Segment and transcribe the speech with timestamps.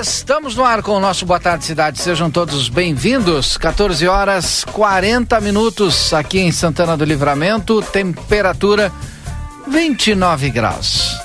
[0.00, 2.00] Estamos no ar com o nosso Boa Tarde Cidade.
[2.00, 3.56] Sejam todos bem-vindos.
[3.56, 7.82] 14 horas 40 minutos aqui em Santana do Livramento.
[7.82, 8.92] Temperatura
[9.66, 11.18] 29 graus.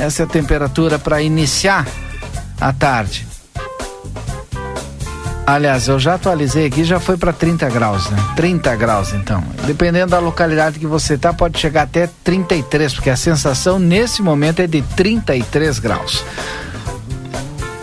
[0.00, 1.86] Essa é a temperatura para iniciar
[2.58, 3.23] a tarde.
[5.46, 8.16] Aliás, eu já atualizei aqui, já foi para 30 graus, né?
[8.34, 9.44] 30 graus, então.
[9.66, 14.60] Dependendo da localidade que você tá, pode chegar até 33, porque a sensação nesse momento
[14.60, 16.24] é de 33 graus.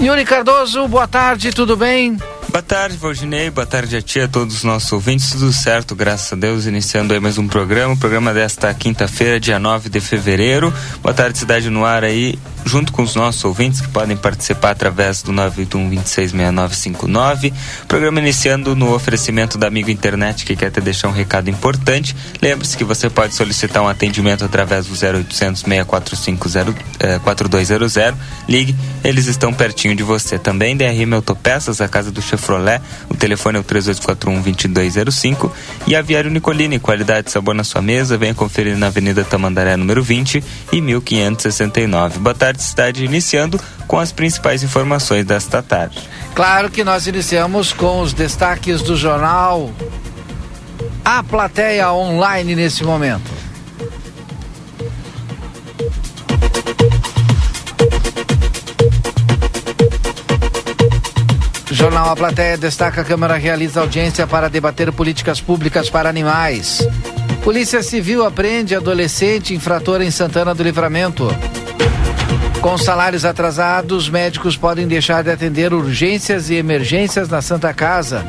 [0.01, 2.17] Yuri Cardoso, boa tarde, tudo bem?
[2.49, 3.49] Boa tarde, Valdinei.
[3.49, 5.31] Boa tarde a ti, a todos os nossos ouvintes.
[5.31, 6.65] Tudo certo, graças a Deus.
[6.65, 7.93] Iniciando aí mais um programa.
[7.93, 10.73] O programa desta quinta-feira, dia 9 de fevereiro.
[11.01, 15.21] Boa tarde, Cidade no Ar aí junto com os nossos ouvintes que podem participar através
[15.21, 17.51] do 981-266959.
[17.87, 22.15] Programa iniciando no oferecimento da Amigo Internet que quer te deixar um recado importante.
[22.41, 26.47] Lembre-se que você pode solicitar um atendimento através do 0800 645
[27.23, 27.91] 4200.
[28.47, 30.37] Ligue, eles estão pertinho de você.
[30.37, 32.79] Também DRM Autopeças, a casa do Chevrolet.
[33.09, 35.51] O telefone é o 3841 2205.
[35.87, 38.17] E Aviário Nicolini, qualidade e sabor na sua mesa.
[38.17, 42.19] Venha conferir na Avenida Tamandaré, número 20 e 1569.
[42.19, 45.99] Boa tarde tarde cidade iniciando com as principais informações desta tarde.
[46.35, 49.71] Claro que nós iniciamos com os destaques do jornal
[51.03, 53.41] A Plateia Online nesse momento.
[61.71, 66.79] Jornal A Plateia destaca a Câmara realiza audiência para debater políticas públicas para animais.
[67.43, 71.27] Polícia Civil apreende adolescente infrator em Santana do Livramento.
[72.61, 78.23] Com salários atrasados, médicos podem deixar de atender urgências e emergências na Santa Casa.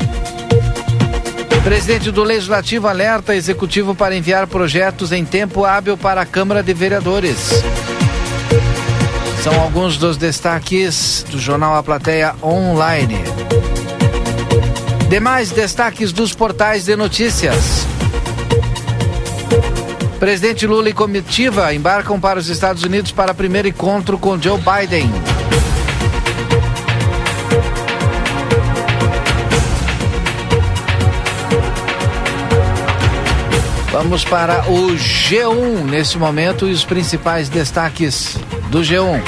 [1.63, 6.73] Presidente do Legislativo alerta executivo para enviar projetos em tempo hábil para a Câmara de
[6.73, 7.51] Vereadores.
[9.45, 13.19] São alguns dos destaques do jornal A Plateia Online.
[15.11, 17.92] Demais destaques dos portais de notícias.
[20.23, 25.11] Presidente Lula e comitiva embarcam para os Estados Unidos para primeiro encontro com Joe Biden.
[33.91, 38.37] Vamos para o G1 nesse momento e os principais destaques
[38.71, 39.21] do G1.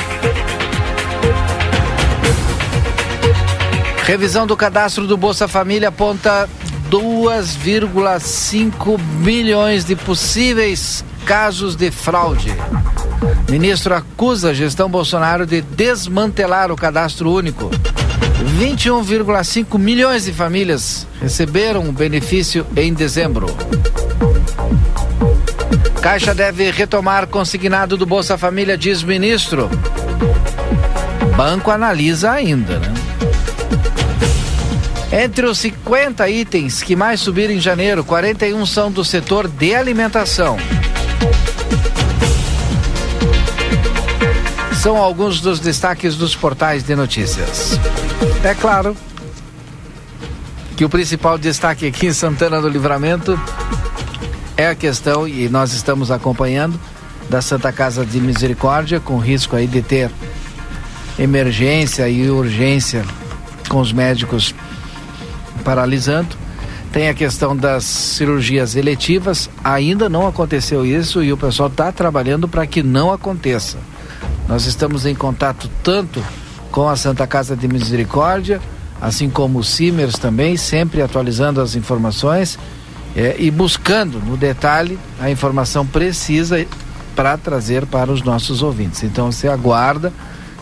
[4.05, 6.49] Revisão do cadastro do Bolsa Família aponta
[6.95, 12.55] 2,5 milhões de possíveis casos de fraude.
[13.51, 17.69] Ministro acusa a gestão Bolsonaro de desmantelar o cadastro único.
[18.61, 23.47] 21,5 milhões de famílias receberam o benefício em dezembro.
[26.01, 29.69] Caixa deve retomar consignado do Bolsa Família, diz ministro.
[31.37, 33.04] Banco analisa ainda, né?
[35.17, 40.57] Entre os 50 itens que mais subiram em janeiro, 41 são do setor de alimentação.
[44.83, 47.79] São alguns dos destaques dos portais de notícias.
[48.43, 48.97] É claro
[50.77, 53.41] que o principal destaque aqui em Santana do Livramento
[54.57, 56.79] é a questão, e nós estamos acompanhando,
[57.31, 60.11] da Santa Casa de Misericórdia, com risco aí de ter
[61.17, 63.05] emergência e urgência
[63.69, 64.53] com os médicos
[65.65, 66.37] paralisando.
[66.93, 72.47] Tem a questão das cirurgias eletivas, ainda não aconteceu isso e o pessoal está trabalhando
[72.47, 73.79] para que não aconteça.
[74.47, 76.23] Nós estamos em contato tanto
[76.71, 78.61] com a Santa Casa de Misericórdia,
[79.01, 82.59] assim como o Simers também, sempre atualizando as informações
[83.17, 86.65] é, e buscando no detalhe a informação precisa
[87.15, 89.03] para trazer para os nossos ouvintes.
[89.03, 90.13] Então você aguarda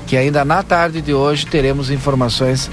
[0.07, 2.71] que ainda na tarde de hoje teremos informações,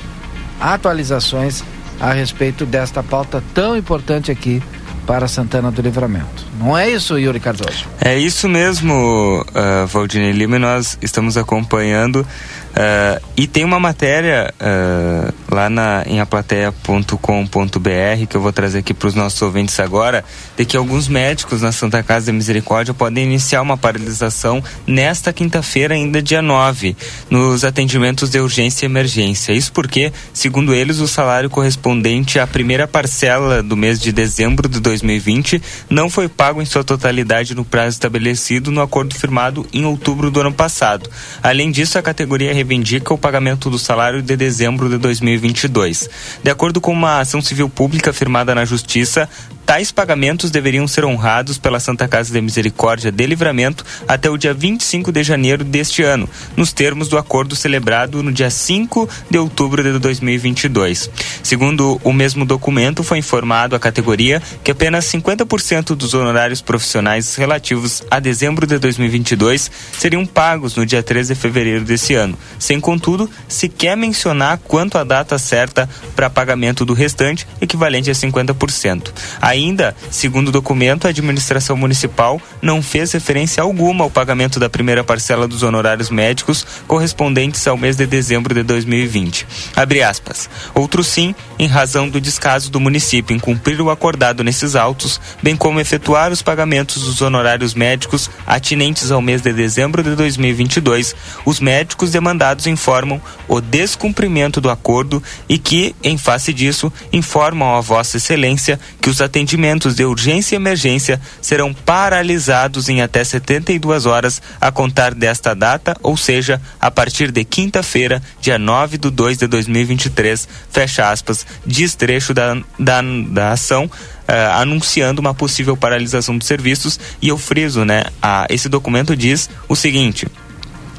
[0.59, 1.63] atualizações
[1.99, 4.61] a respeito desta pauta tão importante aqui
[5.09, 6.45] para Santana do Livramento.
[6.59, 7.85] Não é isso, Yuri Cardoso?
[7.99, 12.17] É isso mesmo, uh, Valdinei Lima, e nós estamos acompanhando.
[12.17, 18.93] Uh, e tem uma matéria uh, lá na, em aplateia.com.br, que eu vou trazer aqui
[18.93, 20.23] para os nossos ouvintes agora,
[20.57, 25.95] de que alguns médicos na Santa Casa da Misericórdia podem iniciar uma paralisação nesta quinta-feira,
[25.95, 26.95] ainda dia 9,
[27.29, 29.53] nos atendimentos de urgência e emergência.
[29.53, 34.79] Isso porque, segundo eles, o salário correspondente à primeira parcela do mês de dezembro de
[34.79, 40.29] 2020 não foi pago em sua totalidade no prazo estabelecido no acordo firmado em outubro
[40.29, 41.09] do ano passado.
[41.41, 44.97] Além disso, a categoria reivindica o pagamento do salário de dezembro de
[45.39, 46.09] 2022.
[46.43, 49.27] De acordo com uma ação civil pública firmada na Justiça,
[49.69, 54.51] Tais pagamentos deveriam ser honrados pela Santa Casa de Misericórdia de Livramento até o dia
[54.51, 56.27] 25 de janeiro deste ano,
[56.57, 61.11] nos termos do acordo celebrado no dia 5 de outubro de 2022.
[61.43, 68.01] Segundo o mesmo documento, foi informado à categoria que apenas 50% dos honorários profissionais relativos
[68.09, 69.69] a dezembro de 2022
[69.99, 75.03] seriam pagos no dia 13 de fevereiro desse ano, sem contudo sequer mencionar quanto a
[75.03, 79.11] data certa para pagamento do restante, equivalente a 50%.
[79.39, 84.69] Aí Ainda, segundo o documento, a administração municipal não fez referência alguma ao pagamento da
[84.69, 89.45] primeira parcela dos honorários médicos correspondentes ao mês de dezembro de 2020.
[89.75, 90.49] Abre aspas.
[90.73, 95.57] Outro sim, em razão do descaso do município em cumprir o acordado nesses autos, bem
[95.57, 101.13] como efetuar os pagamentos dos honorários médicos atinentes ao mês de dezembro de 2022,
[101.43, 107.81] os médicos demandados informam o descumprimento do acordo e que, em face disso, informam a
[107.81, 114.05] Vossa Excelência que os atendimentos atendimentos de urgência e emergência serão paralisados em até 72
[114.05, 119.37] horas a contar desta data, ou seja, a partir de quinta-feira, dia 9 de 2
[119.39, 123.89] de 2023, fecha aspas, diz trecho da, da, da ação.
[124.29, 128.03] Uh, anunciando uma possível paralisação dos serviços e eu friso, né?
[128.21, 130.27] A, esse documento diz o seguinte: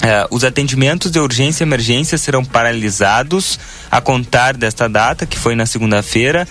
[0.00, 3.61] Uh, os atendimentos de urgência e emergência serão paralisados
[3.91, 6.49] a contar desta data, que foi na segunda-feira,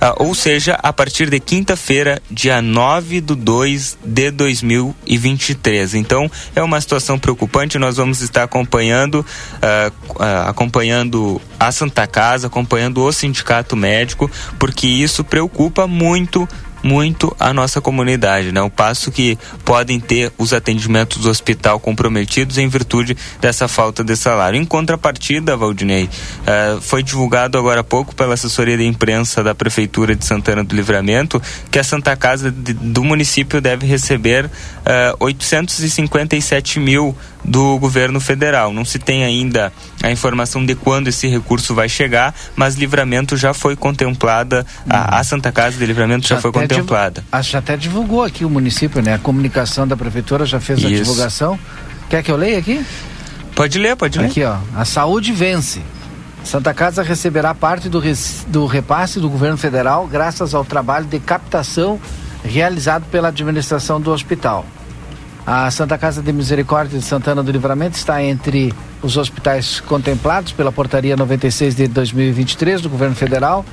[0.00, 5.94] uh, ou seja, a partir de quinta-feira, dia 9 de 2 de 2023.
[5.94, 9.26] Então, é uma situação preocupante, nós vamos estar acompanhando,
[9.56, 16.48] uh, acompanhando a Santa Casa, acompanhando o sindicato médico, porque isso preocupa muito
[16.82, 18.60] muito a nossa comunidade, né?
[18.60, 24.16] O passo que podem ter os atendimentos do hospital comprometidos em virtude dessa falta de
[24.16, 24.58] salário.
[24.58, 30.14] Em contrapartida, Valdinei, uh, foi divulgado agora há pouco pela assessoria de imprensa da Prefeitura
[30.16, 31.40] de Santana do Livramento
[31.70, 34.50] que a Santa Casa de, do município deve receber uh,
[34.84, 38.72] eh, 857 mil do governo federal.
[38.72, 39.72] Não se tem ainda
[40.02, 44.92] a informação de quando esse recurso vai chegar, mas Livramento já foi contemplada, uhum.
[44.92, 47.24] a, a, Santa Casa de Livramento já, já foi contemplada.
[47.42, 49.14] Já até divulgou aqui o município, né?
[49.14, 50.88] A comunicação da prefeitura já fez Isso.
[50.88, 51.58] a divulgação.
[52.08, 52.84] Quer que eu leia aqui?
[53.54, 54.26] Pode ler, pode ler.
[54.26, 54.56] Aqui, ó.
[54.74, 55.82] A saúde vence.
[56.44, 58.02] Santa Casa receberá parte do,
[58.48, 62.00] do repasse do governo federal graças ao trabalho de captação
[62.44, 64.66] realizado pela administração do hospital.
[65.44, 68.72] A Santa Casa de Misericórdia de Santana do Livramento está entre
[69.02, 73.64] os hospitais contemplados pela Portaria 96 de 2023 do Governo Federal.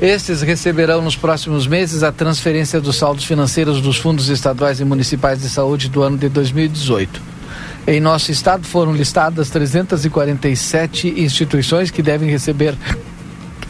[0.00, 5.42] Estes receberão nos próximos meses a transferência dos saldos financeiros dos fundos estaduais e municipais
[5.42, 7.20] de saúde do ano de 2018.
[7.84, 12.76] Em nosso estado foram listadas 347 instituições que devem receber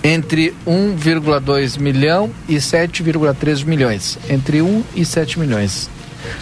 [0.05, 4.19] entre 1,2 milhão e 7,3 milhões.
[4.28, 5.88] Entre 1 e 7 milhões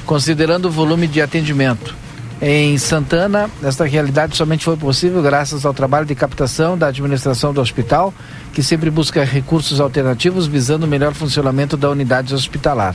[0.05, 1.95] considerando o volume de atendimento.
[2.41, 7.63] Em Santana, esta realidade somente foi possível graças ao trabalho de captação da administração do
[7.63, 8.13] hospital,
[8.53, 12.95] que sempre busca recursos alternativos visando o melhor funcionamento da unidade hospitalar.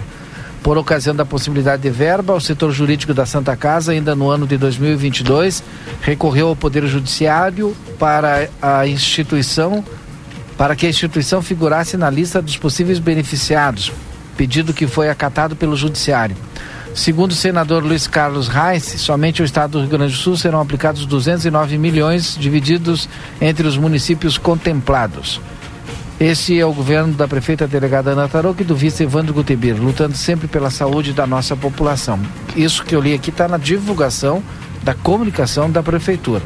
[0.62, 4.46] Por ocasião da possibilidade de verba, o setor jurídico da Santa Casa, ainda no ano
[4.46, 5.64] de 2022,
[6.02, 9.84] recorreu ao Poder Judiciário para a instituição,
[10.56, 13.92] para que a instituição figurasse na lista dos possíveis beneficiados,
[14.42, 16.36] pedido que foi acatado pelo Judiciário.
[16.96, 20.60] Segundo o senador Luiz Carlos Reis, somente o estado do Rio Grande do Sul serão
[20.60, 23.08] aplicados 209 milhões divididos
[23.40, 25.40] entre os municípios contemplados.
[26.20, 28.28] Esse é o governo da prefeita delegada Ana
[28.60, 32.20] e do vice Evandro Gutebir, lutando sempre pela saúde da nossa população.
[32.56, 34.42] Isso que eu li aqui está na divulgação
[34.82, 36.42] da comunicação da prefeitura.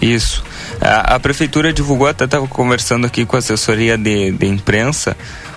[0.00, 0.42] Isso.
[0.80, 5.14] A, a, prefeitura divulgou, até estava conversando aqui com a assessoria de, de imprensa,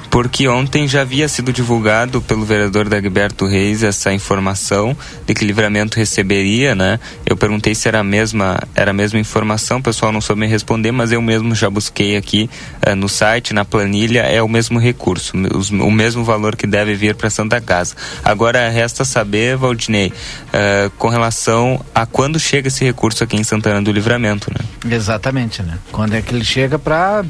[0.09, 4.95] porque ontem já havia sido divulgado pelo vereador Dagberto Reis essa informação
[5.25, 6.99] de que livramento receberia, né?
[7.25, 10.47] Eu perguntei se era a mesma, era a mesma informação, o pessoal não soube me
[10.47, 12.49] responder, mas eu mesmo já busquei aqui
[12.85, 16.95] uh, no site, na planilha, é o mesmo recurso, os, o mesmo valor que deve
[16.95, 17.95] vir para Santa Casa.
[18.23, 23.81] Agora resta saber, Valdinei, uh, com relação a quando chega esse recurso aqui em Santana
[23.81, 24.95] do Livramento, né?
[24.95, 25.77] Exatamente, né?
[25.91, 27.23] Quando é que ele chega para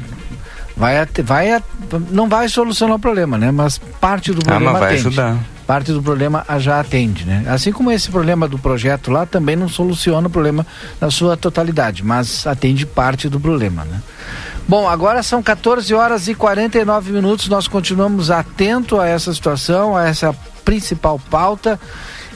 [0.78, 1.62] vai, vai
[2.10, 3.50] não vai solucionar o problema, né?
[3.50, 5.08] Mas parte do problema ah, mas vai atende.
[5.08, 5.36] ajudar.
[5.66, 7.44] Parte do problema já atende, né?
[7.46, 10.66] Assim como esse problema do projeto lá também não soluciona o problema
[10.98, 14.00] na sua totalidade, mas atende parte do problema, né?
[14.66, 17.48] Bom, agora são 14 horas e 49 minutos.
[17.48, 21.80] Nós continuamos atento a essa situação, a essa principal pauta.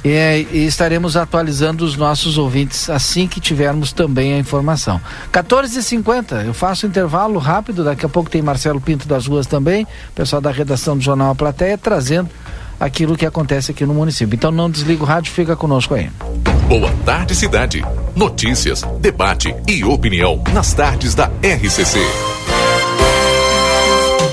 [0.05, 5.01] E, e, estaremos atualizando os nossos ouvintes assim que tivermos também a informação.
[5.33, 10.43] 14h50, eu faço intervalo rápido, daqui a pouco tem Marcelo Pinto das Ruas também, pessoal
[10.43, 12.29] da redação do Jornal A Plateia, trazendo
[12.81, 14.35] aquilo que acontece aqui no município.
[14.35, 16.11] Então não desliga o rádio, fica conosco aí.
[16.69, 17.85] Boa tarde, cidade.
[18.17, 22.32] Notícias, debate e opinião nas tardes da RCC.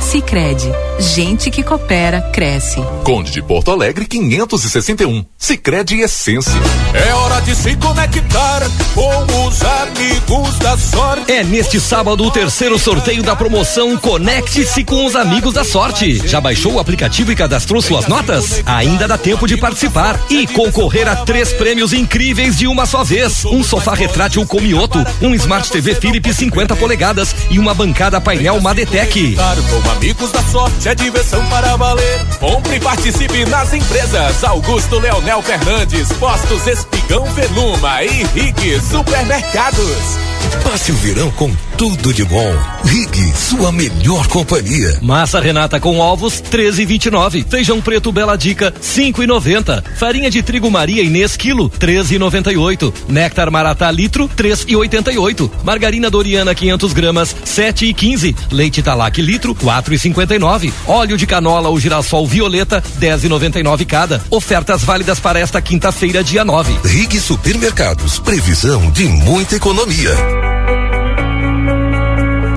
[0.00, 2.80] Sicredi, gente que coopera cresce.
[3.04, 5.24] Conde de Porto Alegre 561.
[5.36, 6.52] Sicredi Essência.
[6.92, 8.62] É hora de se conectar
[8.94, 11.30] com os amigos da sorte.
[11.30, 16.26] É neste sábado o terceiro sorteio da promoção Conecte-se com os amigos da sorte.
[16.26, 18.62] Já baixou o aplicativo e cadastrou suas notas?
[18.66, 23.44] Ainda dá tempo de participar e concorrer a três prêmios incríveis de uma só vez:
[23.44, 28.60] um sofá retrátil com Mioto, um Smart TV Philips 50 polegadas e uma bancada painel
[28.60, 29.36] Madetec.
[29.36, 32.24] Com amigos da sorte é diversão para valer.
[32.40, 40.18] Compre e participe nas empresas Augusto Leonel Fernandes, Postos Espigão Veluma e Rig Supermercados.
[40.64, 42.54] Passe o verão com tudo de bom.
[42.84, 44.98] Rig, sua melhor companhia.
[45.00, 47.46] Massa Renata com ovos 13,29.
[47.48, 49.82] Feijão preto Bela Dica 5,90.
[49.96, 52.92] Farinha de trigo Maria Inês quilo 13,98.
[53.08, 55.50] Néctar Maratá litro 3,88.
[55.62, 58.34] Margarina Doriana 500 gramas 7,15.
[58.50, 60.72] Leite Talac litro 4,59.
[60.86, 64.24] Óleo de canola ou girassol violeta 10,99 cada.
[64.30, 66.78] Ofertas válidas para esta quinta-feira dia 9.
[66.84, 70.14] Rig Supermercados, previsão de muita economia.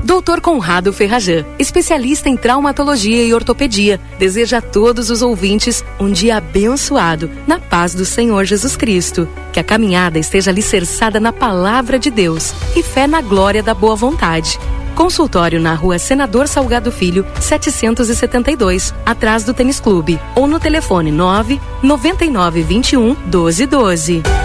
[0.04, 6.36] Doutor Conrado Ferrajan, especialista em traumatologia e ortopedia, deseja a todos os ouvintes um dia
[6.36, 9.28] abençoado, na paz do Senhor Jesus Cristo.
[9.52, 13.96] Que a caminhada esteja alicerçada na palavra de Deus e fé na glória da boa
[13.96, 14.58] vontade.
[14.94, 20.20] Consultório na rua Senador Salgado Filho, 772, atrás do Tênis Clube.
[20.34, 24.41] Ou no telefone 9 99 21 1212.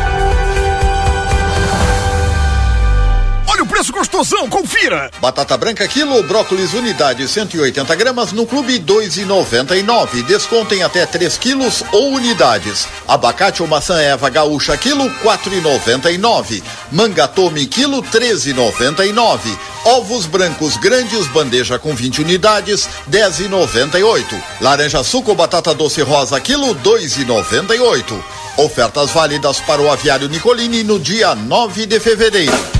[4.49, 5.11] Confira!
[5.21, 10.23] Batata branca quilo, brócolis unidade 180 gramas no clube 2,99.
[10.25, 12.87] Descontem até 3 quilos ou unidades.
[13.07, 16.63] Abacate ou maçã Eva gaúcha quilo 4,99.
[16.91, 19.39] Manga tome quilo 13,99.
[19.85, 24.25] Ovos brancos grandes bandeja com 20 unidades 10,98.
[24.59, 28.19] Laranja suco batata doce rosa quilo 2,98.
[28.57, 32.76] Ofertas válidas para o aviário Nicolini no dia 9 de fevereiro.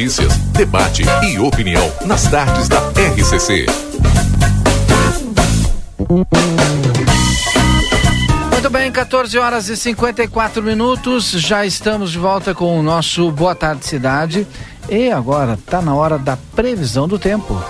[0.00, 3.66] Notícias, debate e opinião nas tardes da RCC.
[8.50, 11.32] Muito bem, 14 horas e 54 minutos.
[11.32, 14.46] Já estamos de volta com o nosso Boa Tarde Cidade.
[14.88, 17.62] E agora está na hora da previsão do tempo.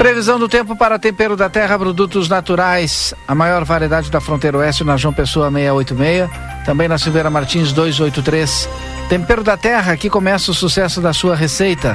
[0.00, 3.12] Previsão do tempo para tempero da terra, produtos naturais.
[3.28, 6.30] A maior variedade da fronteira oeste na João Pessoa 686.
[6.64, 8.66] Também na Silveira Martins 283.
[9.10, 11.94] Tempero da terra, aqui começa o sucesso da sua receita.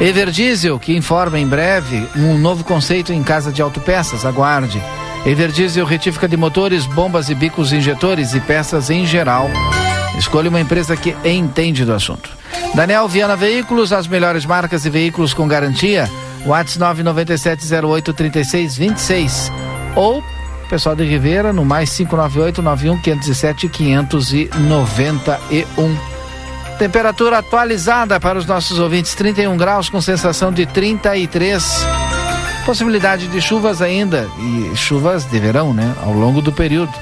[0.00, 4.24] Everdiesel, que informa em breve um novo conceito em casa de autopeças.
[4.24, 4.80] Aguarde.
[5.26, 9.50] Everdiesel retífica de motores, bombas e bicos injetores e peças em geral.
[10.16, 12.30] Escolha uma empresa que entende do assunto.
[12.76, 16.08] Daniel Viana Veículos, as melhores marcas e veículos com garantia.
[16.48, 19.52] WhatsApp 997083626
[19.94, 20.24] ou
[20.68, 25.96] pessoal de Ribeira no mais 598 91 517 591.
[26.78, 31.84] Temperatura atualizada para os nossos ouvintes 31 graus com sensação de 33.
[32.64, 36.92] Possibilidade de chuvas ainda e chuvas de verão, né, ao longo do período.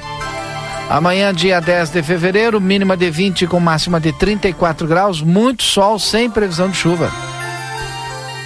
[0.88, 5.98] Amanhã, dia 10 de fevereiro, mínima de 20 com máxima de 34 graus, muito sol
[5.98, 7.10] sem previsão de chuva.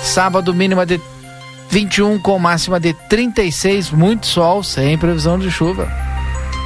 [0.02, 1.00] Sábado, mínima de
[1.70, 5.88] 21 com máxima de 36, muito sol, sem previsão de chuva.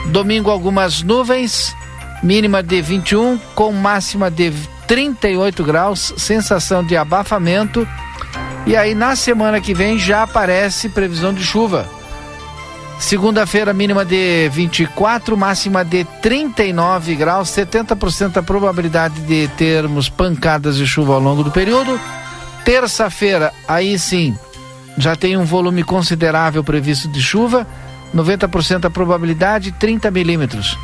[0.07, 1.75] Domingo, algumas nuvens,
[2.23, 4.53] mínima de 21 com máxima de
[4.87, 7.87] 38 graus, sensação de abafamento.
[8.67, 11.87] E aí, na semana que vem, já aparece previsão de chuva.
[12.99, 20.87] Segunda-feira, mínima de 24, máxima de 39 graus, 70% a probabilidade de termos pancadas de
[20.87, 22.01] chuva ao longo do período.
[22.65, 24.37] Terça-feira, aí sim,
[24.97, 27.67] já tem um volume considerável previsto de chuva,
[28.15, 30.79] 90% a probabilidade, 30 milímetros.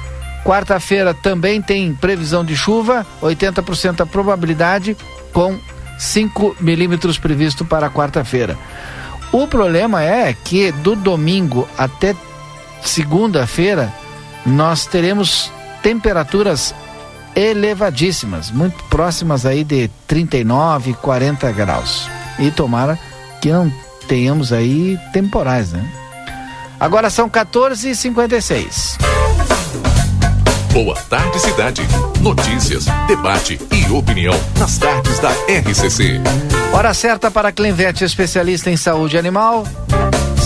[0.44, 4.96] Quarta-feira também tem previsão de chuva, 80% a probabilidade,
[5.32, 5.58] com
[5.98, 8.58] 5 milímetros previsto para quarta-feira.
[9.32, 12.16] O problema é que do domingo até
[12.82, 13.92] segunda-feira
[14.44, 16.74] nós teremos temperaturas
[17.34, 22.08] elevadíssimas, muito próximas aí de 39, 40 graus.
[22.38, 22.98] E tomara
[23.40, 23.72] que não
[24.08, 25.84] tenhamos aí temporais, né?
[26.78, 28.98] Agora são 14h56.
[30.72, 31.82] Boa tarde, cidade.
[32.20, 36.20] Notícias, debate e opinião nas tardes da RCC.
[36.72, 39.64] Hora certa para a Clinvet, especialista em saúde animal.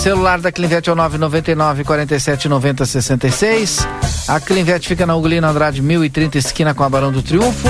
[0.05, 3.89] Celular da Clinvet é o 999 47 90 66.
[4.29, 7.67] A Clinvet fica na Ugolino Andrade 1030, esquina com a Barão do Triunfo.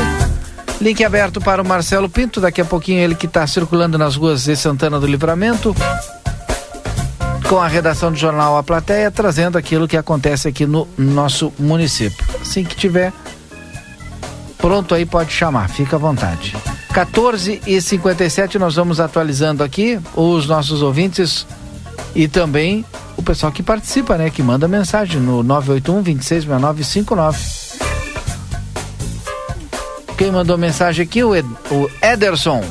[0.81, 4.43] Link aberto para o Marcelo Pinto, daqui a pouquinho ele que está circulando nas ruas
[4.43, 5.77] de Santana do Livramento.
[7.49, 12.27] Com a redação do jornal A Plateia, trazendo aquilo que acontece aqui no nosso município.
[12.43, 13.13] Assim que tiver
[14.59, 16.57] pronto aí, pode chamar, fica à vontade.
[16.93, 21.47] 14 e 57 nós vamos atualizando aqui os nossos ouvintes
[22.15, 22.85] e também
[23.17, 24.31] o pessoal que participa, né?
[24.31, 27.75] Que manda mensagem no 981 266959.
[30.17, 31.25] Quem mandou mensagem aqui?
[31.25, 32.63] O, Ed, o Ederson.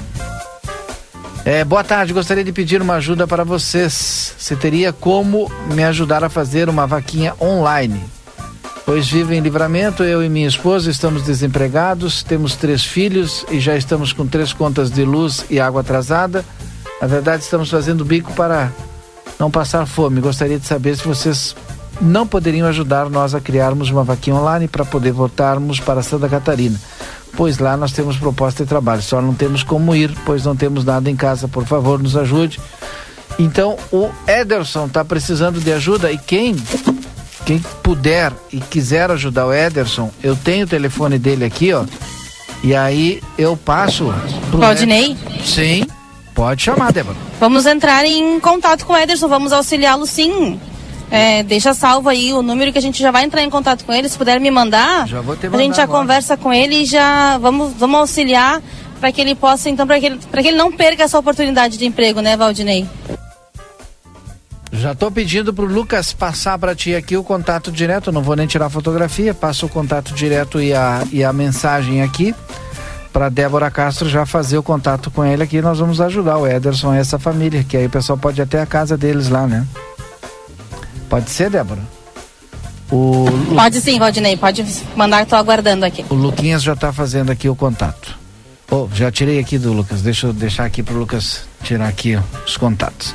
[1.46, 4.34] É, boa tarde, gostaria de pedir uma ajuda para vocês.
[4.38, 8.02] Você teria como me ajudar a fazer uma vaquinha online?
[8.86, 13.76] Pois vivo em livramento, eu e minha esposa estamos desempregados, temos três filhos e já
[13.78, 16.46] estamos com três contas de luz e água atrasada.
[17.02, 18.72] Na verdade, estamos fazendo bico para
[19.40, 20.22] não passar fome.
[20.22, 21.56] Gostaria de saber se vocês
[22.02, 26.80] não poderiam ajudar nós a criarmos uma vaquinha online para poder voltarmos para Santa Catarina.
[27.36, 30.86] Pois lá nós temos proposta de trabalho, só não temos como ir, pois não temos
[30.86, 31.48] nada em casa.
[31.48, 32.60] Por favor, nos ajude.
[33.40, 36.56] Então, o Ederson está precisando de ajuda e quem
[37.46, 41.86] quem puder e quiser ajudar o Ederson, eu tenho o telefone dele aqui, ó.
[42.64, 44.14] E aí eu passo
[44.50, 45.12] pro Valdinei?
[45.12, 45.44] Ederson.
[45.44, 45.86] Sim.
[46.34, 47.16] Pode chamar, Débora.
[47.40, 50.60] Vamos entrar em contato com o Ederson, vamos auxiliá-lo sim.
[51.12, 53.94] É, deixa salvo aí o número que a gente já vai entrar em contato com
[53.94, 54.10] ele.
[54.10, 56.00] Se puder me mandar, já vou te mandar a gente já agora.
[56.00, 58.62] conversa com ele e já vamos, vamos auxiliar
[59.00, 61.86] para que ele possa, então, para que, ele, que ele não perca essa oportunidade de
[61.86, 62.88] emprego, né, Valdinei?
[64.72, 68.48] Já tô pedindo pro Lucas passar para ti aqui o contato direto, não vou nem
[68.48, 72.34] tirar a fotografia, passa o contato direto e a, e a mensagem aqui
[73.14, 76.96] para Débora Castro já fazer o contato com ele aqui, nós vamos ajudar o Ederson
[76.96, 79.66] e essa família, que aí o pessoal pode ir até a casa deles lá, né?
[81.08, 81.82] Pode ser, Débora?
[82.92, 86.04] O Pode sim, Valdinei, pode mandar, tô aguardando aqui.
[86.10, 88.18] O Luquinhas já tá fazendo aqui o contato.
[88.70, 92.22] Oh, já tirei aqui do Lucas, deixa eu deixar aqui pro Lucas tirar aqui ó,
[92.46, 93.14] os contatos.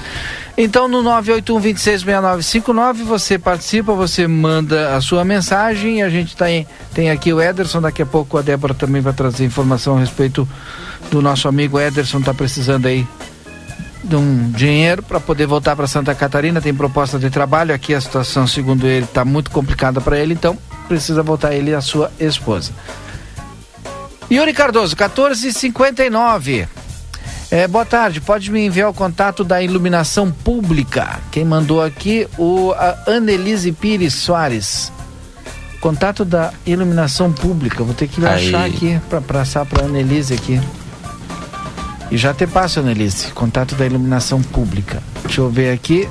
[0.60, 6.02] Então no 981266959 você participa, você manda a sua mensagem.
[6.02, 9.44] A gente tem, tem aqui o Ederson, daqui a pouco a Débora também vai trazer
[9.44, 10.48] informação a respeito
[11.12, 13.06] do nosso amigo Ederson, tá precisando aí
[14.02, 17.72] de um dinheiro para poder voltar para Santa Catarina, tem proposta de trabalho.
[17.72, 21.74] Aqui a situação, segundo ele, está muito complicada para ele, então precisa voltar ele e
[21.74, 22.72] a sua esposa.
[24.28, 26.66] Yuri Cardoso, 1459.
[27.50, 31.18] É, boa tarde, pode me enviar o contato da iluminação pública?
[31.30, 32.74] Quem mandou aqui, o
[33.06, 34.92] Anelise Pires Soares.
[35.80, 37.82] Contato da iluminação pública.
[37.82, 38.48] Vou ter que Aí.
[38.48, 40.60] achar aqui para passar para Anelise aqui.
[42.10, 45.02] E já te passo, Anelise, contato da iluminação pública.
[45.24, 46.06] Deixa eu ver aqui.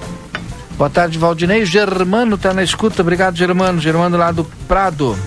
[0.76, 1.66] Boa tarde, Valdinei.
[1.66, 3.02] Germano tá na escuta.
[3.02, 3.80] Obrigado, Germano.
[3.80, 5.18] Germano lá do Prado.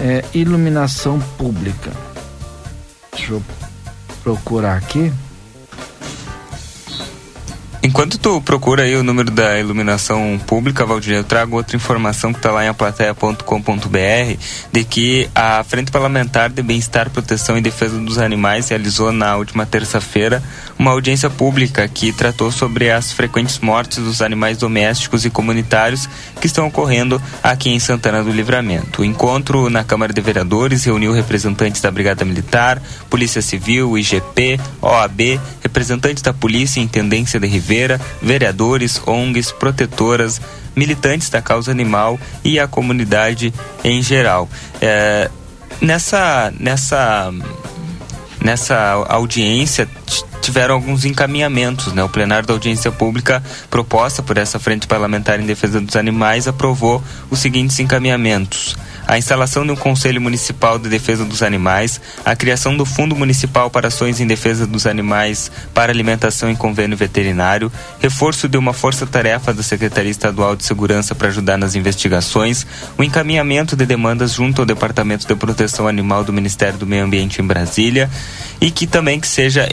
[0.00, 1.90] É, iluminação pública.
[3.12, 3.42] Deixa eu
[4.22, 5.12] procurar aqui.
[7.84, 12.38] Enquanto tu procura aí o número da iluminação pública, Valdir, eu trago outra informação que
[12.38, 14.38] está lá em aplateia.com.br
[14.70, 19.66] de que a Frente Parlamentar de Bem-Estar, Proteção e Defesa dos Animais realizou na última
[19.66, 20.40] terça-feira
[20.82, 26.08] uma audiência pública que tratou sobre as frequentes mortes dos animais domésticos e comunitários
[26.40, 29.02] que estão ocorrendo aqui em Santana do Livramento.
[29.02, 35.40] O encontro na Câmara de Vereadores reuniu representantes da Brigada Militar, Polícia Civil, IGP, OAB,
[35.62, 40.40] representantes da Polícia e Intendência de Oliveira, vereadores, ONGs, protetoras,
[40.74, 44.50] militantes da causa animal e a comunidade em geral.
[44.80, 45.30] É,
[45.80, 47.32] nessa, nessa,
[48.40, 49.88] nessa audiência
[50.42, 51.92] tiveram alguns encaminhamentos.
[51.92, 52.02] Né?
[52.02, 57.02] O plenário da audiência pública proposta por essa Frente Parlamentar em Defesa dos Animais aprovou
[57.30, 58.76] os seguintes encaminhamentos
[59.06, 63.68] a instalação de um Conselho Municipal de Defesa dos Animais, a criação do Fundo Municipal
[63.70, 69.52] para Ações em Defesa dos Animais para Alimentação em Convênio Veterinário, reforço de uma força-tarefa
[69.52, 74.66] da Secretaria Estadual de Segurança para ajudar nas investigações, o encaminhamento de demandas junto ao
[74.66, 78.08] Departamento de Proteção Animal do Ministério do Meio Ambiente em Brasília
[78.60, 79.68] e que também que seja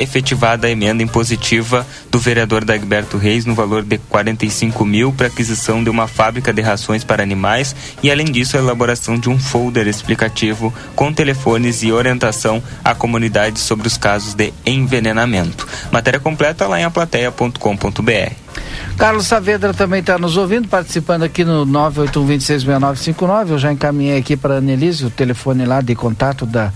[0.60, 5.84] efetivada a emenda impositiva do vereador Dagberto Reis no valor de 45 mil para aquisição
[5.84, 9.88] de uma fábrica de rações para animais e além disso a elaboração de um folder
[9.88, 15.67] explicativo com telefones e orientação à comunidade sobre os casos de envenenamento.
[15.91, 18.34] Matéria completa lá em aplateia.com.br.
[18.98, 23.52] Carlos Saavedra também está nos ouvindo, participando aqui no 981266959.
[23.52, 26.74] Eu já encaminhei aqui para a Annelise o telefone lá de contato da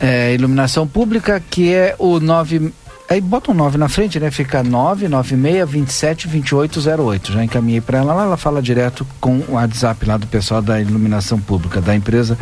[0.00, 2.72] é, iluminação pública, que é o 9
[3.08, 4.32] Aí bota um 9 na frente, né?
[4.32, 7.32] Fica 996 27 2808.
[7.32, 10.80] Já encaminhei para ela lá, ela fala direto com o WhatsApp lá do pessoal da
[10.80, 12.36] iluminação pública, da empresa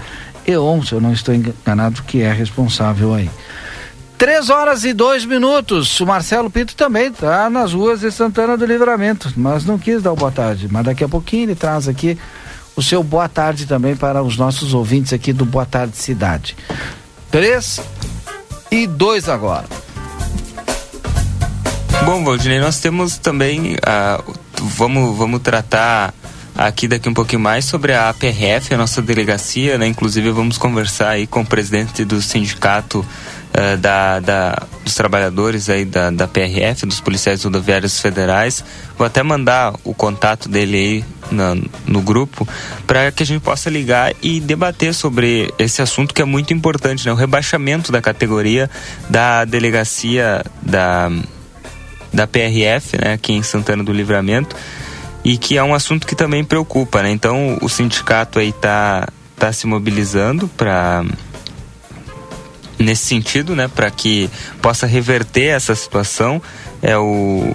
[0.47, 3.31] E.ON, se eu não estou enganado, que é responsável aí.
[4.17, 6.01] Três horas e dois minutos.
[6.01, 10.13] O Marcelo Pinto também está nas ruas de Santana do Livramento, mas não quis dar
[10.13, 10.67] o boa tarde.
[10.71, 12.17] Mas daqui a pouquinho ele traz aqui
[12.75, 16.57] o seu boa tarde também para os nossos ouvintes aqui do Boa Tarde Cidade.
[17.35, 17.81] Três
[18.71, 19.65] e dois agora.
[22.05, 26.15] Bom, Valdinei, nós temos também, uh, vamos, vamos tratar
[26.57, 29.89] aqui daqui um pouquinho mais sobre a APRF, a nossa delegacia, né?
[29.89, 33.05] Inclusive vamos conversar aí com o presidente do sindicato
[33.57, 38.65] uh, da, da, dos trabalhadores aí da, da PRF, dos policiais rodoviários federais.
[38.99, 42.47] Vou até mandar o contato dele aí na, no grupo
[42.87, 47.07] para que a gente possa ligar e debater sobre esse assunto que é muito importante,
[47.07, 47.13] né?
[47.13, 48.71] O rebaixamento da categoria
[49.09, 51.11] da delegacia da
[52.15, 54.55] da PRF, né, aqui em Santana do Livramento,
[55.25, 57.11] e que é um assunto que também preocupa, né?
[57.11, 61.05] Então o sindicato aí tá, tá se mobilizando para
[62.85, 64.31] nesse sentido, né, para que
[64.63, 66.41] possa reverter essa situação.
[66.83, 67.53] É o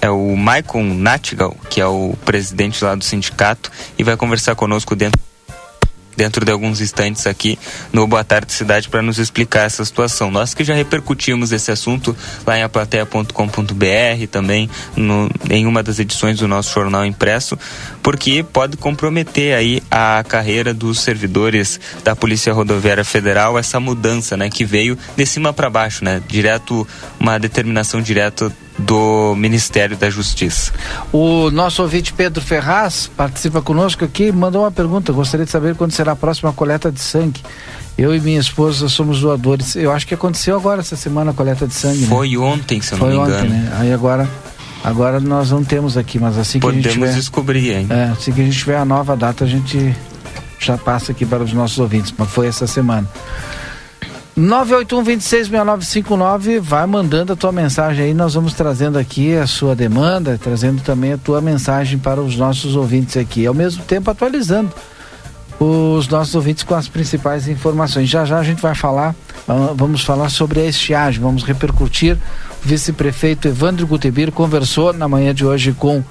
[0.00, 4.94] é o Maicon Natigal, que é o presidente lá do sindicato, e vai conversar conosco
[4.94, 5.18] dentro
[6.16, 7.58] dentro de alguns instantes aqui
[7.92, 10.30] no Boa Tarde Cidade para nos explicar essa situação.
[10.30, 16.38] Nós que já repercutimos esse assunto lá em aplateia.com.br, também no, em uma das edições
[16.38, 17.58] do nosso jornal impresso,
[18.02, 24.48] porque pode comprometer aí a carreira dos servidores da Polícia Rodoviária Federal, essa mudança, né,
[24.48, 26.86] que veio de cima para baixo, né, direto
[27.18, 30.72] uma determinação direta do Ministério da Justiça.
[31.12, 35.12] O nosso ouvinte Pedro Ferraz participa conosco aqui mandou uma pergunta.
[35.12, 37.40] Gostaria de saber quando será a próxima coleta de sangue.
[37.96, 39.74] Eu e minha esposa somos doadores.
[39.74, 42.00] Eu acho que aconteceu agora essa semana a coleta de sangue.
[42.00, 42.06] Né?
[42.08, 42.38] Foi né?
[42.38, 43.46] ontem, se eu Foi não me engano.
[43.46, 43.72] Ontem, né?
[43.78, 44.28] Aí agora,
[44.84, 47.86] agora nós não temos aqui, mas assim Podemos que a gente tiver, descobrir, hein?
[47.88, 49.96] É, assim que a gente tiver a nova data, a gente
[50.58, 52.12] já passa aqui para os nossos ouvintes.
[52.16, 53.08] Mas foi essa semana.
[54.38, 60.82] 981-266959, vai mandando a tua mensagem aí, nós vamos trazendo aqui a sua demanda, trazendo
[60.82, 64.70] também a tua mensagem para os nossos ouvintes aqui, ao mesmo tempo atualizando
[65.58, 68.10] os nossos ouvintes com as principais informações.
[68.10, 69.14] Já já a gente vai falar,
[69.74, 72.18] vamos falar sobre a estiagem, vamos repercutir.
[72.62, 76.04] O vice-prefeito Evandro Gutebir conversou na manhã de hoje com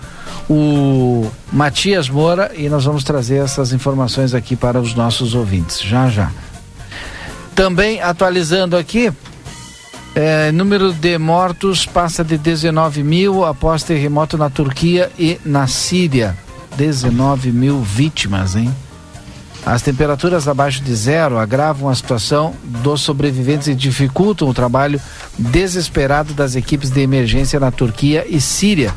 [0.50, 5.80] o Matias Moura e nós vamos trazer essas informações aqui para os nossos ouvintes.
[5.80, 6.32] Já já.
[7.56, 9.10] Também atualizando aqui,
[10.14, 16.38] é, número de mortos passa de 19 mil após terremoto na Turquia e na Síria.
[16.76, 18.70] 19 mil vítimas, hein?
[19.66, 25.02] As temperaturas abaixo de zero agravam a situação dos sobreviventes e dificultam o trabalho
[25.40, 28.94] desesperado das equipes de emergência na Turquia e Síria,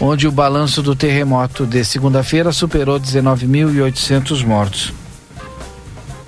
[0.00, 4.92] onde o balanço do terremoto de segunda-feira superou 19.800 mortos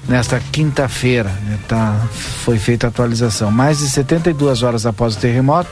[0.09, 1.29] nesta quinta-feira.
[1.29, 1.94] Né, tá,
[2.42, 3.51] foi feita a atualização.
[3.51, 5.71] Mais de 72 horas após o terremoto,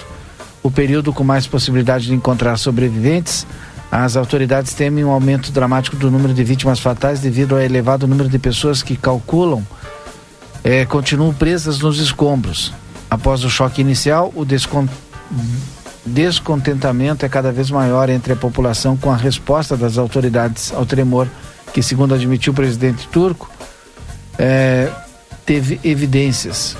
[0.63, 3.47] o período com mais possibilidade de encontrar sobreviventes,
[3.91, 8.29] as autoridades temem um aumento dramático do número de vítimas fatais devido ao elevado número
[8.29, 9.65] de pessoas que calculam
[10.65, 12.73] é, continuam presas nos escombros.
[13.09, 14.91] Após o choque inicial, o descont...
[16.05, 21.29] descontentamento é cada vez maior entre a população com a resposta das autoridades ao tremor,
[21.73, 23.49] que, segundo admitiu o presidente turco,
[24.39, 24.91] é,
[25.45, 26.77] teve evidências.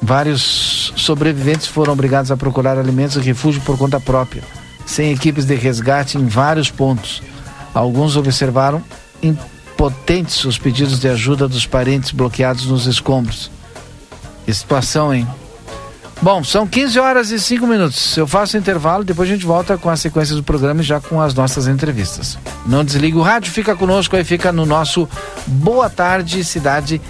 [0.00, 4.42] Vários sobreviventes foram obrigados a procurar alimentos e refúgio por conta própria,
[4.86, 7.22] sem equipes de resgate em vários pontos.
[7.74, 8.82] Alguns observaram
[9.22, 13.50] impotentes os pedidos de ajuda dos parentes bloqueados nos escombros.
[14.44, 15.26] Que situação, hein?
[16.20, 18.16] Bom, são 15 horas e 5 minutos.
[18.16, 21.20] Eu faço intervalo, depois a gente volta com a sequência do programa e já com
[21.20, 22.36] as nossas entrevistas.
[22.66, 25.08] Não desligue o rádio, fica conosco aí, fica no nosso
[25.46, 27.00] Boa Tarde Cidade.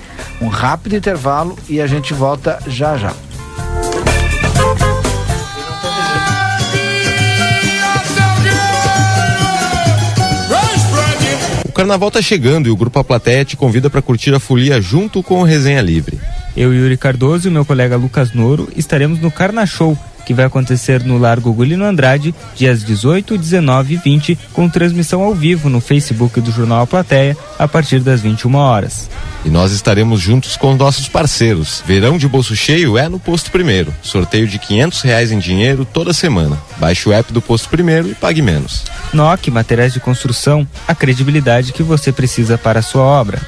[0.43, 3.15] Um rápido intervalo e a gente volta já já.
[11.65, 14.83] O carnaval tá chegando e o Grupo A Plateia te convida para curtir a folia
[14.83, 16.21] junto com o Resenha Livre.
[16.59, 21.05] Eu, Yuri Cardoso e meu colega Lucas Noro estaremos no Carna Show, que vai acontecer
[21.05, 26.41] no Largo Gulino Andrade, dias 18, 19 e 20, com transmissão ao vivo no Facebook
[26.41, 29.09] do Jornal A Plateia, a partir das 21 horas.
[29.45, 31.81] E nós estaremos juntos com nossos parceiros.
[31.87, 33.95] Verão de bolso cheio é no Posto Primeiro.
[34.03, 36.59] Sorteio de 500 reais em dinheiro toda semana.
[36.79, 38.83] Baixe o app do Posto Primeiro e pague menos.
[39.13, 43.41] NOC Materiais de Construção, a credibilidade que você precisa para a sua obra.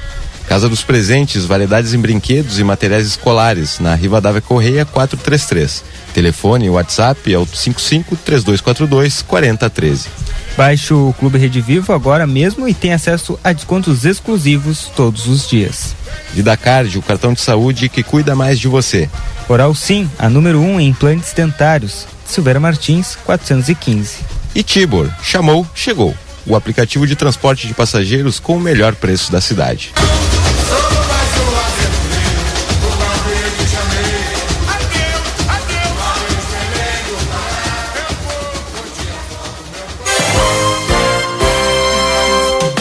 [0.51, 5.81] Casa dos Presentes, variedades em brinquedos e materiais escolares, na Rivadavia Correia 433.
[6.13, 10.09] Telefone e WhatsApp é o 55 3242 4013.
[10.57, 15.47] Baixe o Clube Rede Vivo agora mesmo e tem acesso a descontos exclusivos todos os
[15.47, 15.95] dias.
[16.33, 19.09] Vida Card, o cartão de saúde que cuida mais de você.
[19.47, 22.05] Oral Sim, a número 1 um em implantes dentários.
[22.25, 24.17] Silveira Martins, 415.
[24.53, 26.13] E Tibor, chamou, chegou.
[26.45, 29.93] O aplicativo de transporte de passageiros com o melhor preço da cidade.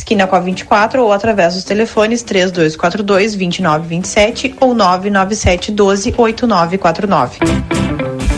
[0.00, 7.38] esquina com a 24 ou através dos telefones 3242 2927 ou 997 12 8949.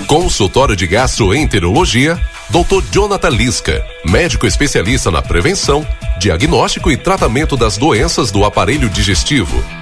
[0.07, 2.19] Consultório de Gastroenterologia,
[2.51, 2.85] Dr.
[2.91, 5.87] Jonathan Lisca, médico especialista na prevenção,
[6.19, 9.82] diagnóstico e tratamento das doenças do aparelho digestivo.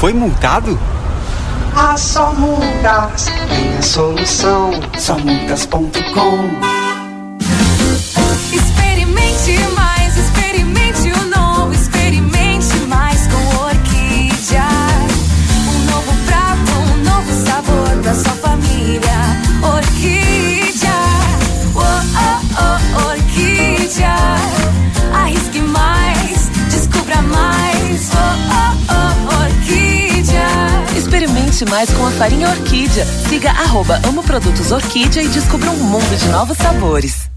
[0.00, 0.78] Foi multado?
[1.76, 4.70] Ah, só multas tem a solução.
[4.98, 6.48] Só multas.com.
[8.50, 14.64] Experimente mais, experimente o novo, experimente mais com Orquídea.
[15.68, 19.20] Um novo prato, um novo sabor pra sua família.
[19.62, 20.19] Orquídea,
[31.66, 33.04] Mais com a farinha Orquídea.
[33.28, 37.30] Siga arroba Amo Produtos Orquídea e descubra um mundo de novos sabores.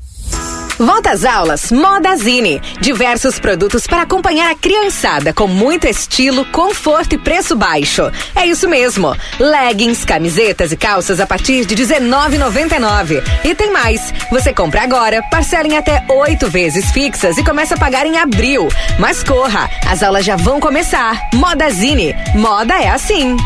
[0.79, 2.61] Volta às aulas Modazine.
[2.81, 8.11] Diversos produtos para acompanhar a criançada com muito estilo, conforto e preço baixo.
[8.35, 9.15] É isso mesmo.
[9.39, 13.23] Leggings, camisetas e calças a partir de R$19,99.
[13.43, 14.13] E tem mais.
[14.31, 18.67] Você compra agora, parcela em até oito vezes fixas e começa a pagar em abril.
[18.97, 21.29] Mas corra, as aulas já vão começar.
[21.33, 22.15] Modazine.
[22.35, 23.37] Moda é assim.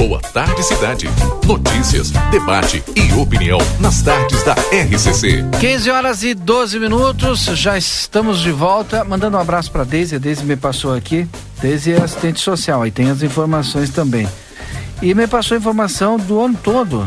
[0.00, 1.10] Boa tarde, cidade.
[1.46, 5.44] Notícias, debate e opinião nas tardes da RCC.
[5.60, 9.04] 15 horas e 12 minutos, já estamos de volta.
[9.04, 11.28] Mandando um abraço para Deise, a Deise me passou aqui.
[11.60, 14.26] Deise é assistente social, aí tem as informações também.
[15.02, 17.06] E me passou a informação do ano todo,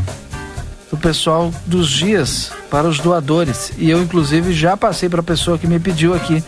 [0.91, 3.73] do pessoal dos dias para os doadores.
[3.75, 6.43] E eu, inclusive, já passei para a pessoa que me pediu aqui.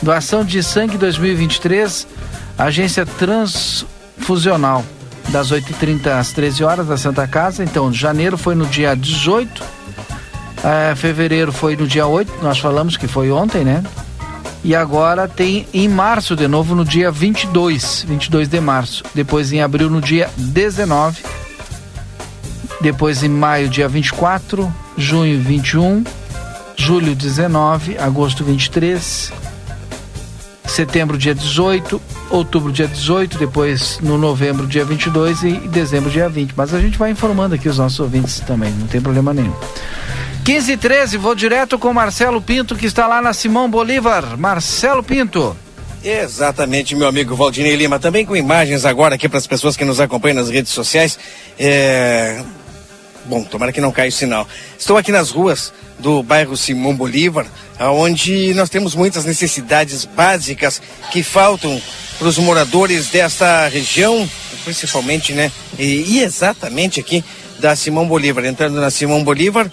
[0.00, 2.06] Doação de sangue 2023,
[2.56, 4.82] agência transfusional
[5.30, 7.62] das 8h30 às 13 horas da Santa Casa.
[7.62, 9.62] Então, janeiro foi no dia 18,
[10.62, 13.82] eh, fevereiro foi no dia 8, nós falamos que foi ontem, né?
[14.62, 19.02] E agora tem em março de novo no dia 22, 22 de março.
[19.14, 21.22] Depois em abril no dia 19.
[22.80, 26.02] Depois em maio, dia 24, junho 21,
[26.76, 29.30] julho 19, agosto 23,
[30.64, 32.00] setembro dia 18,
[32.30, 36.52] outubro dia 18, depois no novembro dia 22 e dezembro dia 20.
[36.56, 39.54] Mas a gente vai informando aqui os nossos ouvintes também, não tem problema nenhum.
[40.44, 44.38] 15 e 13, vou direto com Marcelo Pinto que está lá na Simão Bolívar.
[44.38, 45.56] Marcelo Pinto.
[46.02, 47.98] Exatamente, meu amigo Valdinei Lima.
[47.98, 51.18] Também com imagens agora aqui para as pessoas que nos acompanham nas redes sociais.
[51.58, 52.42] É...
[53.30, 54.44] Bom, tomara que não caia o sinal.
[54.76, 57.46] Estou aqui nas ruas do bairro Simão Bolívar,
[57.78, 61.80] onde nós temos muitas necessidades básicas que faltam
[62.18, 64.28] para os moradores desta região,
[64.64, 65.52] principalmente, né?
[65.78, 67.24] E, e exatamente aqui
[67.60, 68.44] da Simão Bolívar.
[68.44, 69.70] Entrando na Simão Bolívar,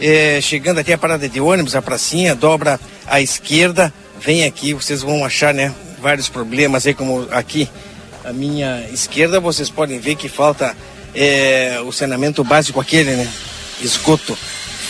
[0.00, 5.02] eh, chegando até a parada de ônibus, a pracinha, dobra à esquerda, vem aqui, vocês
[5.02, 5.74] vão achar, né?
[6.00, 7.68] Vários problemas aí, como aqui
[8.24, 10.76] à minha esquerda, vocês podem ver que falta
[11.14, 13.28] eh, o saneamento básico aquele, né?
[13.80, 14.36] Esgoto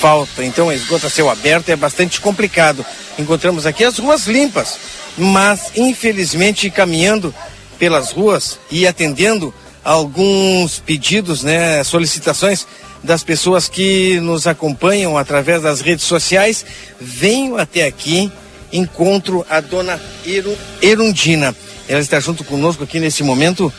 [0.00, 0.44] falta.
[0.44, 2.84] Então, esgoto a céu aberto é bastante complicado.
[3.18, 4.78] Encontramos aqui as ruas limpas,
[5.18, 7.34] mas infelizmente caminhando
[7.78, 9.52] pelas ruas e atendendo
[9.84, 12.66] alguns pedidos, né, solicitações
[13.02, 16.64] das pessoas que nos acompanham através das redes sociais,
[17.00, 18.30] venho até aqui,
[18.72, 21.54] encontro a dona Eru, Erundina.
[21.88, 23.72] Ela está junto conosco aqui nesse momento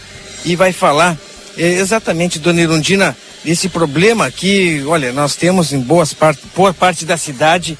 [0.43, 1.17] e vai falar
[1.57, 7.17] exatamente, dona Erundina, desse problema que, olha, nós temos em boas parte, boa parte da
[7.17, 7.77] cidade,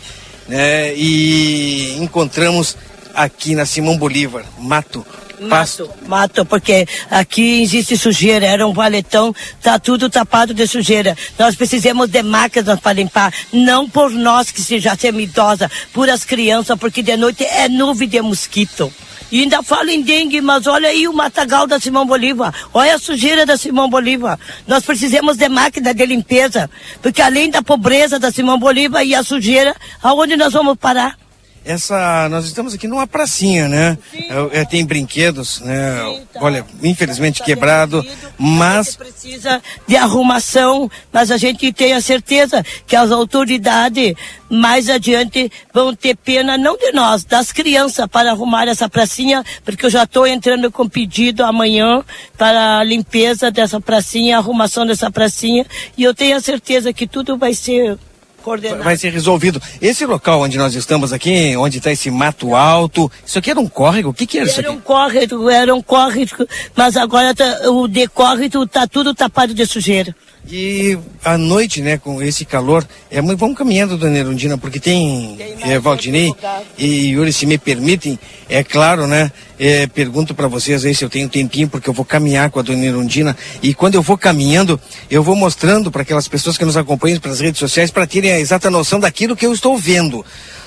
[0.48, 2.76] né, e encontramos
[3.14, 5.06] aqui na Simão Bolívar, mato.
[5.40, 11.18] Mato, mato, porque aqui existe sujeira, era um valetão, tá tudo tapado de sujeira.
[11.40, 16.24] Nós precisamos de máquinas para limpar, não por nós que já somos idosa, por as
[16.24, 18.94] crianças, porque de noite é nuvem de mosquito.
[19.32, 22.54] E ainda falo em dengue, mas olha aí o matagal da Simão Bolívar.
[22.74, 24.38] Olha a sujeira da Simão Bolívar.
[24.68, 26.70] Nós precisamos de máquina de limpeza.
[27.02, 31.21] Porque além da pobreza da Simão Bolívar e a sujeira, aonde nós vamos parar?
[31.64, 33.96] Essa, nós estamos aqui numa pracinha, né?
[34.14, 36.00] É, é, tem brinquedos, né?
[36.36, 38.04] Olha, infelizmente quebrado,
[38.36, 44.16] mas precisa de arrumação, mas a gente tem a certeza que as autoridades
[44.50, 49.86] mais adiante vão ter pena não de nós, das crianças para arrumar essa pracinha, porque
[49.86, 52.04] eu já estou entrando com pedido amanhã
[52.40, 55.64] para a limpeza dessa pracinha, arrumação dessa pracinha,
[55.96, 58.00] e eu tenho a certeza que tudo vai ser
[58.84, 59.62] vai ser resolvido.
[59.82, 63.68] Esse local onde nós estamos aqui, onde está esse mato alto, isso aqui era um
[63.68, 64.10] córrego?
[64.10, 64.78] O que que era isso Era aqui?
[64.78, 70.16] um córrego, era um córrego, mas agora tá- o decórrego está tudo tapado de sujeira.
[70.50, 75.38] E à noite, né, com esse calor, é muito, vamos caminhando, dona Erundina, porque tem,
[75.62, 76.34] é, Valdinei
[76.78, 78.20] e Yuri, se me permitem,
[78.50, 82.04] é claro, né, é, pergunto para vocês aí se eu tenho tempinho, porque eu vou
[82.04, 84.82] caminhar com a dona Erundina, e quando eu vou caminhando,
[85.12, 88.40] eu vou mostrando para aquelas pessoas que nos acompanham pelas redes sociais, para terem a
[88.40, 90.26] exata noção daquilo que eu estou vendo,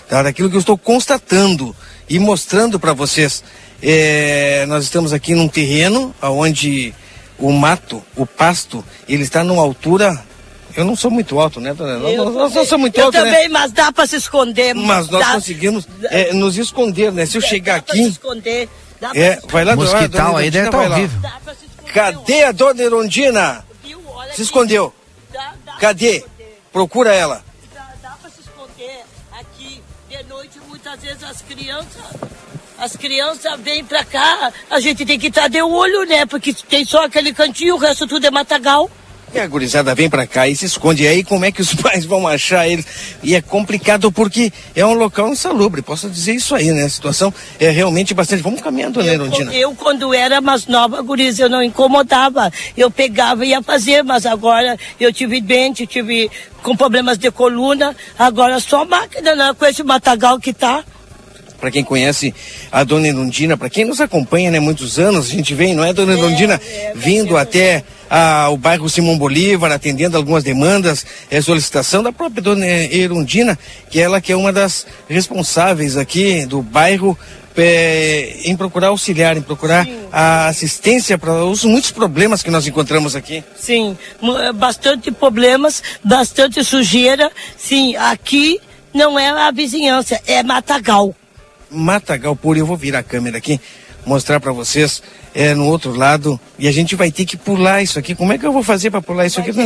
[0.09, 1.75] tá, daquilo que eu estou constatando
[2.09, 3.43] e mostrando para vocês.
[3.83, 6.95] É, nós estamos aqui num terreno onde
[7.39, 10.22] o mato, o pasto, ele está numa altura.
[10.76, 11.99] Eu não sou muito alto, né, dona?
[11.99, 13.24] Nós, Eu nós- nós não somos muito eu alto, né?
[13.24, 14.74] também, mas dá para se esconder.
[14.74, 17.26] Mas nós dá, conseguimos é, nos esconder, né?
[17.26, 18.11] Se eu chegar dá pra se aqui.
[18.11, 18.68] esconder.
[19.01, 20.97] Dá pra É, se vai lá, dona- Mosquital dona aí deve estar lá.
[20.97, 21.20] vivo.
[21.93, 23.64] Cadê a dona Erundina?
[24.35, 24.93] Se escondeu.
[25.78, 26.24] Cadê?
[26.72, 27.45] Procura ela.
[28.03, 29.03] Dá para se esconder
[29.39, 29.80] aqui
[30.11, 32.03] de noite, muitas vezes as crianças.
[32.85, 36.26] As crianças vêm pra cá, a gente tem que estar de olho, né?
[36.26, 38.91] Porque tem só aquele cantinho, o resto tudo é matagal.
[39.32, 41.05] E a gurizada vem pra cá e se esconde.
[41.05, 42.85] E aí como é que os pais vão achar eles?
[43.22, 46.82] E é complicado porque é um local insalubre, posso dizer isso aí, né?
[46.82, 48.43] A situação é realmente bastante.
[48.43, 49.55] Vamos caminhando, né, Erundina?
[49.55, 52.53] Eu, quando era mais nova, guriz, eu não incomodava.
[52.76, 56.30] Eu pegava e ia fazer, mas agora eu tive dente, tive
[56.62, 59.57] com problemas de coluna, agora só máquina, né?
[59.59, 60.85] Com esse matagal que tá.
[61.65, 62.35] Para quem conhece
[62.71, 65.95] a dona Erundina, para quem nos acompanha, né, muitos anos, a gente vem, não é,
[65.95, 66.61] dona Erundina,
[66.95, 72.67] vindo até ah, o bairro Simão Bolívar, atendendo algumas demandas, é solicitação da própria dona
[72.67, 73.59] Erundina,
[73.89, 77.17] que ela que é uma das responsáveis aqui do bairro
[77.57, 83.17] é, em procurar auxiliar, em procurar a assistência para os muitos problemas que nós encontramos
[83.17, 83.43] aqui.
[83.57, 87.33] Sim, eh, bastante problemas, bastante sujeira.
[87.57, 88.61] Sim, aqui
[88.95, 91.15] não é a vizinhança, é matagal.
[91.71, 93.61] Matagal puro, eu vou virar a câmera aqui,
[94.07, 95.03] mostrar para vocês
[95.35, 98.15] é, no outro lado, e a gente vai ter que pular isso aqui.
[98.15, 99.65] Como é que eu vou fazer para pular isso aqui, dona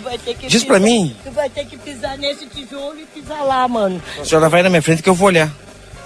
[0.00, 1.16] vai que Diz pra pisar- mim.
[1.24, 4.02] Tu vai ter que pisar nesse tijolo e pisar lá, mano.
[4.20, 5.50] A senhora vai na minha frente que eu vou olhar.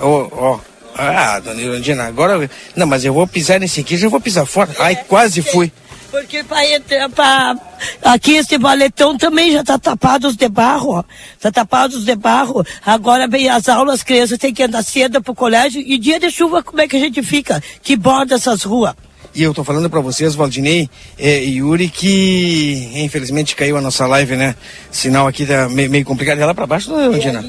[0.01, 0.61] Ó, ó.
[0.97, 2.49] Ah, dona Erundina, agora.
[2.77, 4.71] Não, mas eu vou pisar nesse aqui, já vou pisar fora.
[4.79, 5.73] Ai, quase fui.
[6.15, 7.57] Porque para entrar, pra...
[8.05, 11.05] aqui esse valetão também já tá tapado de barro, ó.
[11.41, 12.65] Tá tapado de barro.
[12.87, 15.83] Agora vem as aulas, as crianças têm que andar cedo pro colégio.
[15.85, 17.61] E dia de chuva, como é que a gente fica?
[17.83, 18.95] Que borda essas ruas?
[19.35, 20.89] E eu tô falando para vocês, Valdinei
[21.19, 24.55] eh, e Yuri, que infelizmente caiu a nossa live, né?
[24.93, 26.39] Sinal aqui tá meio, meio complicado.
[26.39, 27.45] É lá para baixo, dona Erundina?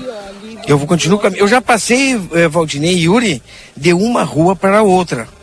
[0.67, 3.43] Eu vou continuar Eu já passei, eh, Valdinei e Yuri,
[3.77, 5.34] de uma rua para outra.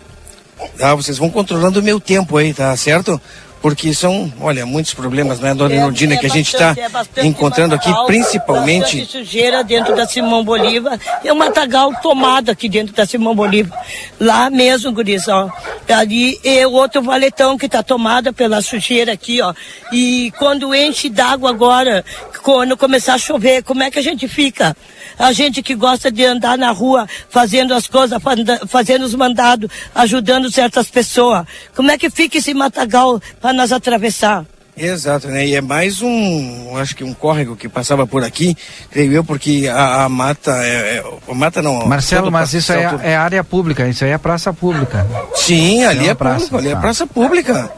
[0.79, 0.95] Tá?
[0.95, 3.21] Vocês vão controlando o meu tempo aí, tá certo?
[3.63, 6.75] Porque são, olha, muitos problemas, né, dona Inordina, que a gente está
[7.15, 8.99] é encontrando aqui, matagal, principalmente.
[8.99, 10.99] bastante sujeira dentro da Simão Bolívar.
[11.25, 13.81] É um matagal tomado aqui dentro da Simão Bolívar.
[14.19, 15.49] Lá mesmo, guris, ó.
[15.89, 19.55] Ali é o outro valetão que está tomada pela sujeira aqui, ó.
[19.93, 22.05] E quando enche d'água agora,
[22.43, 24.77] quando começar a chover, como é que a gente fica?
[25.19, 28.21] A gente que gosta de andar na rua fazendo as coisas,
[28.67, 31.47] fazendo os mandados, ajudando certas pessoas.
[31.77, 34.45] Como é que fica esse matagal para nós atravessar?
[34.75, 35.47] Exato, né?
[35.47, 38.57] E é mais um, acho que um córrego que passava por aqui,
[38.91, 41.87] creio eu, porque a, a mata, é, é- a mata não.
[41.87, 45.07] Marcelo, mas isso é, é área pública, isso aí é praça pública.
[45.35, 46.81] Sim, ali Não é, praça, público, ali é tá.
[46.81, 47.71] praça pública.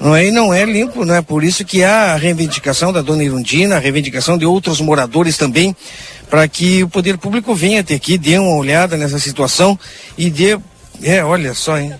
[0.00, 3.02] Não é, e não é limpo, não é por isso que há a reivindicação da
[3.02, 5.76] dona Irundina, a reivindicação de outros moradores também,
[6.28, 9.78] para que o poder público venha até aqui, dê uma olhada nessa situação
[10.18, 10.58] e dê.
[11.04, 11.94] É, olha só, hein?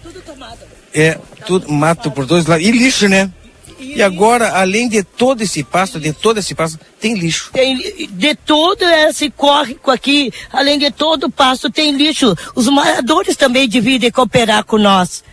[0.94, 2.66] É, tudo mato por dois lados.
[2.66, 3.30] E lixo, né?
[3.78, 7.50] E agora, além de todo esse pasto, de todo esse pasto, tem lixo.
[7.52, 7.76] Tem,
[8.10, 12.34] de todo esse córrego aqui, além de todo o pasto, tem lixo.
[12.54, 15.24] Os moradores também dividem cooperar com nós.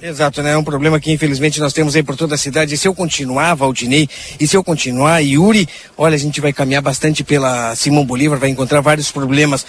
[0.00, 0.52] Exato, né?
[0.52, 2.74] É um problema que infelizmente nós temos aí por toda a cidade.
[2.74, 4.08] E se eu continuar, Valdinei,
[4.40, 8.48] e se eu continuar, Yuri, olha, a gente vai caminhar bastante pela Simão Bolívar, vai
[8.48, 9.66] encontrar vários problemas.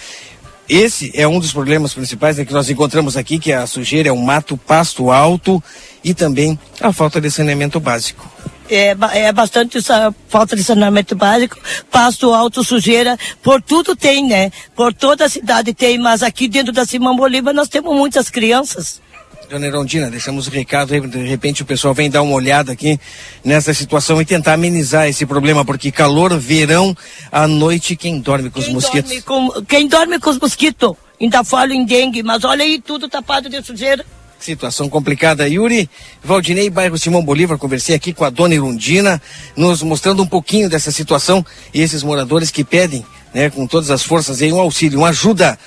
[0.68, 4.08] Esse é um dos problemas principais né, que nós encontramos aqui, que é a sujeira,
[4.08, 5.62] é o mato, pasto alto
[6.02, 8.30] e também a falta de saneamento básico.
[8.70, 11.58] É, é bastante essa falta de saneamento básico,
[11.90, 14.50] pasto alto, sujeira, por tudo tem, né?
[14.74, 19.02] Por toda a cidade tem, mas aqui dentro da Simão Bolívar nós temos muitas crianças.
[19.48, 22.98] Dona Erondina, deixamos o recado aí, de repente o pessoal vem dar uma olhada aqui
[23.44, 26.96] nessa situação e tentar amenizar esse problema, porque calor, verão,
[27.30, 29.10] à noite, quem dorme com os mosquitos?
[29.10, 33.08] Dorme com- quem dorme com os mosquitos, ainda fala em dengue, mas olha aí tudo
[33.08, 34.04] tapado de sujeira.
[34.40, 35.48] Situação complicada.
[35.48, 35.88] Yuri,
[36.22, 39.20] Valdinei, bairro Simão Bolívar, conversei aqui com a dona Irundina,
[39.56, 44.02] nos mostrando um pouquinho dessa situação e esses moradores que pedem, né, com todas as
[44.02, 45.58] forças aí, um auxílio, uma ajuda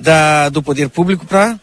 [0.00, 1.58] da, do poder público para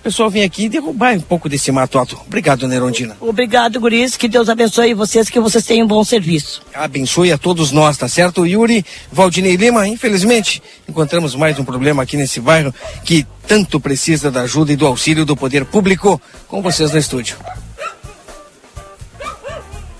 [0.00, 2.18] o pessoal vir aqui e derrubar um pouco desse mato alto.
[2.26, 3.16] Obrigado, dona Irundina.
[3.20, 6.62] Obrigado, guris, que Deus abençoe vocês, que vocês tenham um bom serviço.
[6.74, 8.46] Abençoe a todos nós, tá certo?
[8.46, 12.74] Yuri, Valdinei Lima, infelizmente, encontramos mais um problema aqui nesse bairro
[13.04, 17.36] que tanto precisa da ajuda e do auxílio do poder público com vocês no estúdio.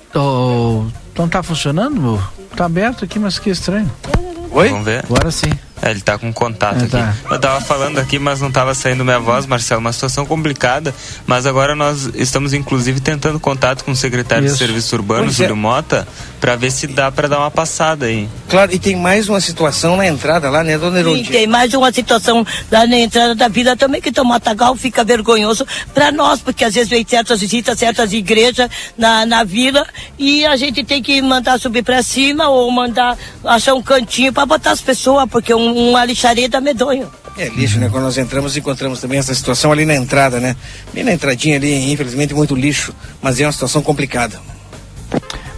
[0.09, 2.23] Então tá funcionando?
[2.57, 3.91] Tá aberto aqui, mas que estranho.
[4.51, 4.69] Oi?
[4.71, 5.05] Vamos ver.
[5.05, 5.51] Agora sim.
[5.83, 6.91] É, ele tá com contato É, aqui.
[6.91, 7.15] tá.
[7.31, 9.81] Eu tava falando aqui, mas não tava saindo minha voz, Marcelo.
[9.81, 10.95] Uma situação complicada,
[11.27, 14.55] mas agora nós estamos inclusive tentando contato com o secretário Isso.
[14.57, 15.43] de Serviço Urbano, Pois é.
[15.45, 16.07] Júlio Mota,
[16.41, 18.29] para ver se dá para dar uma passada aí.
[18.49, 21.93] Claro, e tem mais uma situação na entrada lá, né, dona Sim, tem mais uma
[21.93, 26.65] situação lá na entrada da vila também que o matagal fica vergonhoso para nós, porque
[26.65, 28.69] às vezes vem certas visitas, certas igrejas
[28.99, 29.87] na, na vila
[30.19, 34.45] e a gente tem que mandar subir para cima ou mandar achar um cantinho para
[34.47, 37.11] botar as pessoas, porque um, uma lixaria dá medonho.
[37.39, 37.89] É lixo, né?
[37.91, 40.57] Quando nós entramos, encontramos também essa situação ali na entrada, né?
[40.93, 44.39] Bem na entradinha ali, infelizmente, muito lixo, mas é uma situação complicada.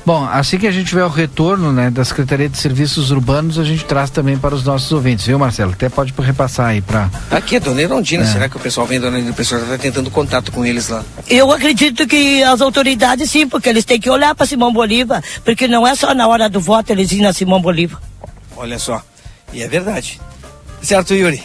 [0.05, 3.63] Bom, assim que a gente tiver o retorno né, da Secretaria de Serviços Urbanos, a
[3.63, 5.73] gente traz também para os nossos ouvintes, viu, Marcelo?
[5.73, 7.09] Até pode repassar aí para.
[7.31, 8.27] Tá aqui, dona Erondina, É.
[8.27, 9.33] será que o pessoal vem, dona Erondina?
[9.33, 11.05] O pessoal está tentando contato com eles lá.
[11.31, 15.69] Eu acredito que as autoridades sim, porque eles têm que olhar para Simão Bolívar, porque
[15.69, 18.01] não é só na hora do voto eles irem na Simão Bolívar.
[18.57, 19.01] Olha só.
[19.53, 20.21] E é verdade.
[20.81, 21.43] Certo, Yuri?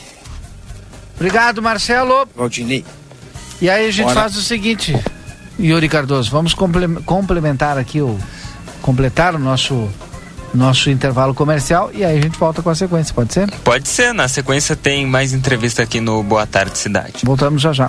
[1.16, 2.28] Obrigado, Marcelo.
[2.36, 2.86] Valdinei.
[3.62, 4.22] E aí a gente Bora.
[4.22, 4.96] faz o seguinte,
[5.60, 8.18] Yuri Cardoso, vamos comple- complementar aqui o.
[8.82, 9.90] completar o nosso.
[10.54, 13.52] Nosso intervalo comercial e aí a gente volta com a sequência, pode ser?
[13.66, 17.20] Pode ser, na sequência tem mais entrevista aqui no Boa Tarde Cidade.
[17.26, 17.88] Voltamos já já.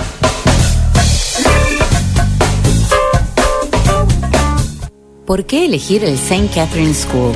[5.26, 6.48] ¿Por qué elegir el St.
[6.54, 7.32] Catherine School?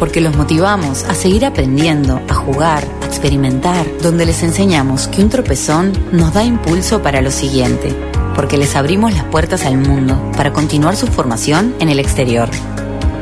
[0.00, 5.28] Porque los motivamos a seguir aprendiendo, a jugar, a experimentar, donde les enseñamos que un
[5.28, 7.94] tropezón nos da impulso para lo siguiente,
[8.34, 12.48] porque les abrimos las puertas al mundo para continuar su formación en el exterior.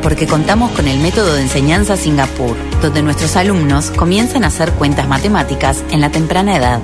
[0.03, 5.07] Porque contamos con el método de enseñanza Singapur, donde nuestros alumnos comienzan a hacer cuentas
[5.07, 6.81] matemáticas en la temprana edad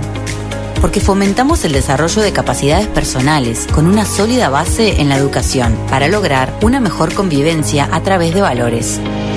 [0.85, 6.09] porque fomentamos el desarrollo de capacidades personales con una sólida base en la educación para
[6.09, 9.01] lograr una mejor convivencia a través de valores.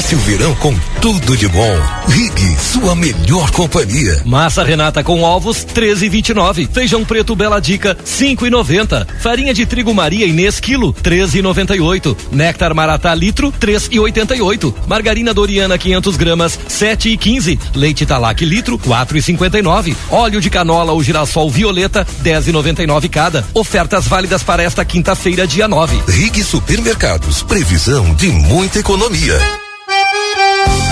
[0.00, 1.78] Passe o verão com tudo de bom.
[2.08, 4.22] Rig, sua melhor companhia.
[4.24, 6.70] Massa Renata com ovos 13,29.
[6.72, 9.06] Feijão preto Bela Dica 5,90.
[9.20, 12.16] Farinha de trigo Maria Inês quilo 13,98.
[12.32, 14.74] Néctar Maratá litro 3,88.
[14.86, 17.58] Margarina Doriana 500 gramas 7,15.
[17.74, 19.94] Leite Talac litro 4,59.
[20.08, 23.46] Óleo de canola ou girassol violeta 10,99 cada.
[23.52, 26.02] Ofertas válidas para esta quinta-feira dia 9.
[26.08, 29.59] Rig Supermercados, previsão de muita economia.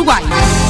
[0.00, 0.69] 主管。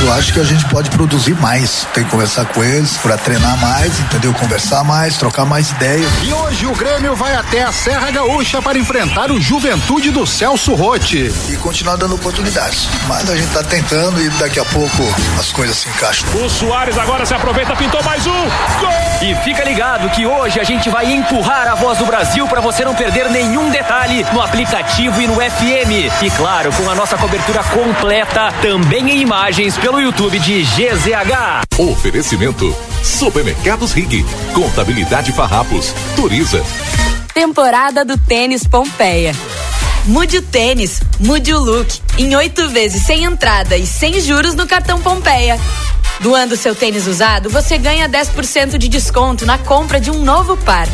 [0.00, 1.86] Eu acho que a gente pode produzir mais.
[1.94, 4.32] Tem que conversar com eles para treinar mais, entendeu?
[4.34, 6.10] Conversar mais, trocar mais ideias.
[6.22, 10.74] E hoje o Grêmio vai até a Serra Gaúcha para enfrentar o Juventude do Celso
[10.74, 11.32] Rotti.
[11.48, 12.88] E continuar dando oportunidades.
[13.08, 15.02] Mas a gente tá tentando e daqui a pouco
[15.38, 16.28] as coisas se encaixam.
[16.44, 18.42] O Soares agora se aproveita, pintou mais um.
[18.80, 19.06] Gol!
[19.22, 22.84] E fica ligado que hoje a gente vai empurrar a voz do Brasil para você
[22.84, 26.22] não perder nenhum detalhe no aplicativo e no FM.
[26.22, 29.24] E claro, com a nossa cobertura completa, também em
[29.66, 31.78] imagens pelo YouTube de GZH.
[31.78, 36.64] Oferecimento Supermercados Rig, Contabilidade Farrapos, Turiza.
[37.34, 39.34] Temporada do Tênis Pompeia.
[40.04, 42.00] Mude o tênis, mude o look.
[42.16, 45.58] Em oito vezes sem entrada e sem juros no cartão Pompeia.
[46.20, 50.86] Doando seu tênis usado, você ganha 10% de desconto na compra de um novo par.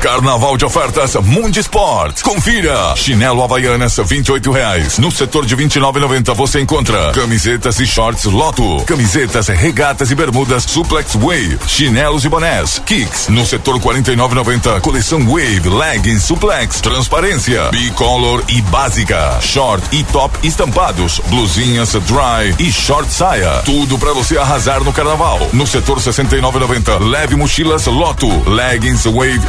[0.00, 2.22] Carnaval de ofertas Mundi Sport.
[2.22, 2.94] Confira.
[2.96, 4.98] Chinelo Havaianas, 28 reais.
[4.98, 11.14] No setor de 29,90 você encontra camisetas e shorts Loto, camisetas, regatas e bermudas Suplex
[11.14, 13.28] Wave, chinelos e bonés, kicks.
[13.28, 21.20] No setor 49,90 coleção Wave, leggings Suplex, transparência, bicolor e básica, short e top estampados,
[21.26, 23.62] blusinhas dry e short saia.
[23.64, 25.48] Tudo para você arrasar no carnaval.
[25.52, 29.40] No setor 69,90 leve mochilas Loto, leggings Wave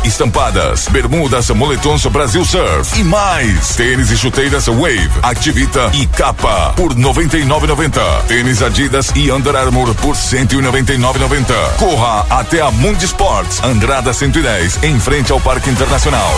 [0.92, 3.76] bermudas, moletons Brasil Surf e mais.
[3.76, 8.24] Tênis e chuteiras Wave, Activita e Capa por 99,90.
[8.28, 11.54] Tênis Adidas e Under Armour por 199,90.
[11.78, 16.34] Corra até a Mundi Sports, Andrada 110, em frente ao Parque Internacional.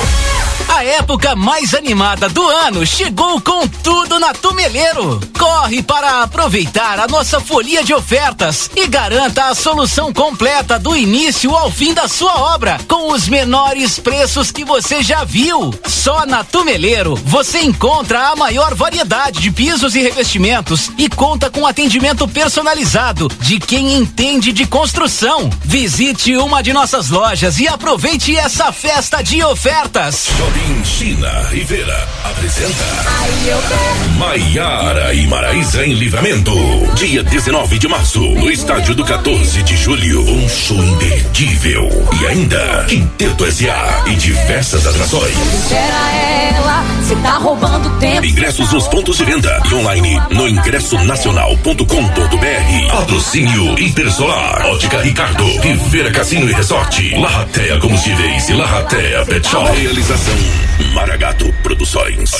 [0.70, 5.20] A época mais animada do ano chegou com tudo na Tumeleiro.
[5.38, 11.55] Corre para aproveitar a nossa folia de ofertas e garanta a solução completa do início
[11.55, 15.74] ao fim da sua obra, com os menores preços que você já viu.
[15.88, 21.65] Só na Tumeleiro você encontra a maior variedade de pisos e revestimentos e conta com
[21.65, 25.49] atendimento personalizado de quem entende de construção.
[25.65, 30.28] Visite uma de nossas lojas e aproveite essa festa de ofertas.
[30.84, 32.84] China Rivera apresenta
[34.18, 36.53] Maiara e Maraísa em Livramento.
[36.95, 40.22] Dia 19 de março, no estádio do 14 de julho.
[40.22, 41.89] Um show imperdível.
[42.22, 44.03] E ainda, Quinteto S.A.
[44.07, 45.36] e diversas atrações.
[47.10, 48.26] Você tá roubando tempo.
[48.26, 52.91] Ingressos nos pontos de venda e online no ingressonacional.com.br.
[52.91, 59.72] Patrocínio Intersolar, Ótica Ricardo, Rivera Cassino e Resort, Larratea Combustíveis e Larratea Pet Shop.
[59.72, 60.36] Realização
[60.93, 62.32] Maragato Produções.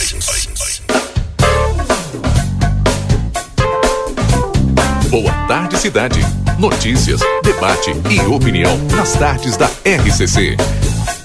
[5.10, 6.20] Boa tarde, cidade.
[6.57, 10.57] Notícias, debate e opinião nas tardes da RCC.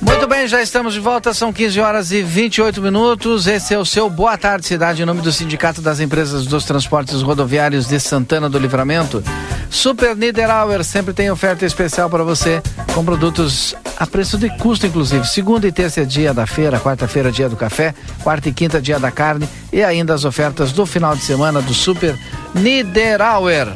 [0.04, 3.46] Muito bem, já estamos de volta, são 15 horas e 28 minutos.
[3.46, 7.22] Esse é o seu Boa Tarde Cidade, em nome do Sindicato das Empresas dos Transportes
[7.22, 9.24] Rodoviários de Santana do Livramento.
[9.70, 12.62] Super Niederauer sempre tem oferta especial para você,
[12.94, 15.26] com produtos a preço de custo, inclusive.
[15.26, 18.98] Segunda e terça é dia da feira, quarta-feira dia do café, quarta e quinta dia
[18.98, 22.14] da carne e ainda as ofertas do final de semana do Super
[22.54, 23.68] Niederauer.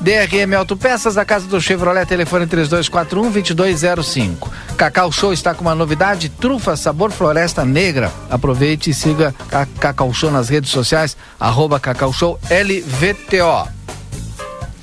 [0.00, 4.48] DRM Autopeças, a casa do Chevrolet, telefone 3241-2205.
[4.76, 8.12] Cacau Show está com uma novidade, trufa sabor floresta negra.
[8.30, 13.76] Aproveite e siga a Cacau Show nas redes sociais, arroba Cacau Show LVTO.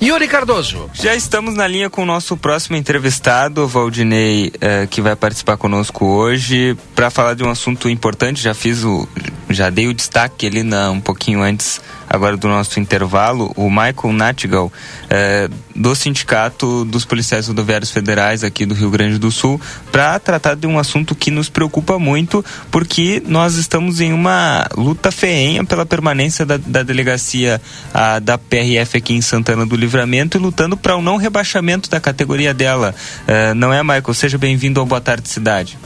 [0.04, 0.90] Yuri Cardoso.
[0.92, 5.56] Já estamos na linha com o nosso próximo entrevistado, o Valdinei, eh, que vai participar
[5.56, 8.42] conosco hoje para falar de um assunto importante.
[8.42, 9.08] Já fiz o,
[9.48, 11.80] já dei o destaque ali na, um pouquinho antes
[12.14, 14.72] agora do nosso intervalo, o Michael Natigal,
[15.10, 19.60] eh, do Sindicato dos Policiais Rodoviários Federais aqui do Rio Grande do Sul,
[19.90, 25.10] para tratar de um assunto que nos preocupa muito, porque nós estamos em uma luta
[25.10, 27.60] feenha pela permanência da, da delegacia
[27.92, 32.00] a, da PRF aqui em Santana do Livramento e lutando para o não rebaixamento da
[32.00, 32.94] categoria dela.
[33.26, 34.14] Eh, não é, Michael?
[34.14, 35.76] Seja bem-vindo ao Boa Tarde Cidade.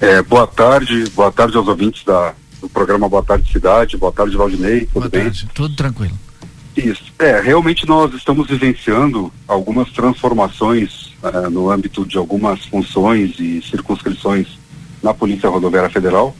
[0.00, 4.36] É, boa tarde, boa tarde aos ouvintes da, do programa Boa Tarde Cidade, boa tarde
[4.36, 5.22] Valdinei, tudo Boa bem?
[5.24, 6.18] tarde, tudo tranquilo.
[6.76, 13.60] Isso, é, realmente nós estamos vivenciando algumas transformações eh, no âmbito de algumas funções e
[13.62, 14.46] circunscrições
[15.02, 16.36] na Polícia Rodoviária Federal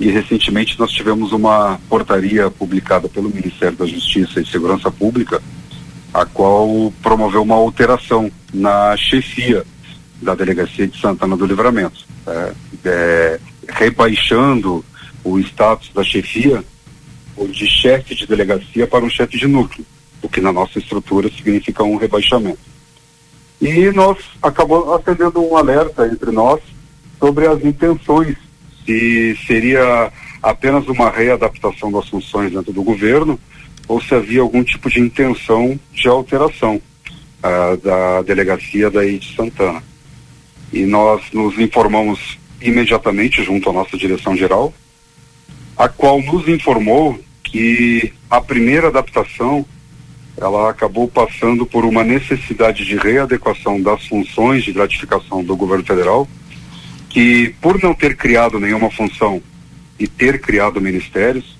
[0.00, 5.40] e recentemente nós tivemos uma portaria publicada pelo Ministério da Justiça e Segurança Pública,
[6.12, 9.64] a qual promoveu uma alteração na chefia
[10.20, 12.52] da Delegacia de Santana do Livramento, eh,
[12.84, 14.84] eh, rebaixando
[15.24, 16.64] o status da chefia
[17.36, 19.84] ou de chefe de delegacia para um chefe de núcleo,
[20.22, 22.58] o que na nossa estrutura significa um rebaixamento.
[23.60, 26.60] E nós acabamos acendendo um alerta entre nós
[27.18, 28.36] sobre as intenções,
[28.84, 30.12] se seria
[30.42, 33.38] apenas uma readaptação das funções dentro do governo
[33.88, 36.80] ou se havia algum tipo de intenção de alteração
[37.42, 39.82] ah, da delegacia daí de Santana.
[40.72, 44.72] E nós nos informamos imediatamente junto à nossa direção geral,
[45.78, 49.64] a qual nos informou que a primeira adaptação
[50.36, 56.28] ela acabou passando por uma necessidade de readequação das funções de gratificação do governo federal,
[57.08, 59.40] que por não ter criado nenhuma função
[59.98, 61.56] e ter criado ministérios,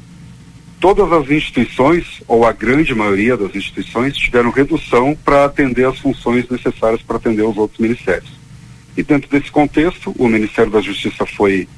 [0.81, 6.49] todas as instituições, ou a grande maioria das instituições, tiveram redução para atender as funções
[6.49, 8.31] necessárias para atender os outros ministérios.
[8.97, 11.69] E dentro desse contexto, o Ministério da Justiça foi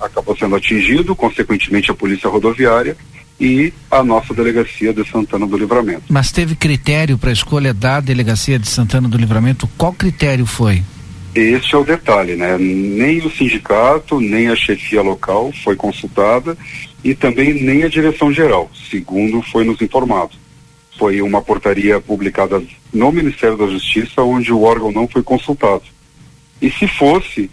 [0.00, 2.96] acabou sendo atingido, consequentemente a Polícia Rodoviária
[3.40, 6.02] e a nossa delegacia de Santana do Livramento.
[6.08, 9.68] Mas teve critério para a escolha da delegacia de Santana do Livramento?
[9.78, 10.82] Qual critério foi?
[11.34, 12.58] Este é o detalhe, né?
[12.58, 16.56] Nem o sindicato, nem a chefia local foi consultada
[17.04, 20.32] e também nem a direção geral, segundo foi nos informado.
[20.98, 22.60] Foi uma portaria publicada
[22.92, 25.84] no Ministério da Justiça onde o órgão não foi consultado.
[26.60, 27.48] E se fosse,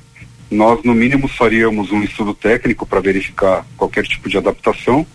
[0.49, 5.05] nós no mínimo faríamos um estudo técnico para verificar qualquer tipo de adaptação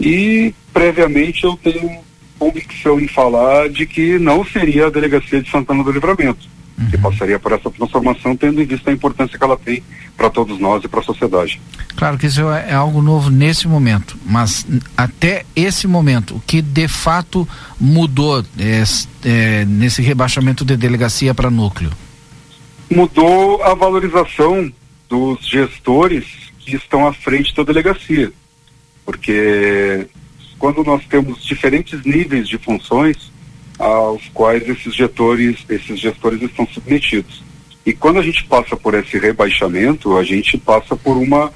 [0.00, 1.98] e previamente eu tenho
[2.38, 6.48] convicção em falar de que não seria a delegacia de Santana do Livramento,
[6.90, 9.82] que passaria por essa transformação tendo em vista a importância que ela tem
[10.16, 11.60] para todos nós e para a sociedade.
[11.96, 14.64] Claro que isso é, algo novo nesse momento, mas
[14.96, 17.48] até esse momento, o que de fato
[17.80, 18.84] mudou é,
[19.24, 21.90] é, nesse rebaixamento de delegacia para núcleo?
[22.90, 24.72] Mudou a valorização
[25.08, 26.24] dos gestores
[26.60, 28.32] que estão à frente da delegacia.
[29.04, 30.06] Porque
[30.58, 33.30] quando nós temos diferentes níveis de funções
[33.78, 37.42] aos quais esses gestores, esses gestores estão submetidos.
[37.86, 41.52] E quando a gente passa por esse rebaixamento, a gente passa por uma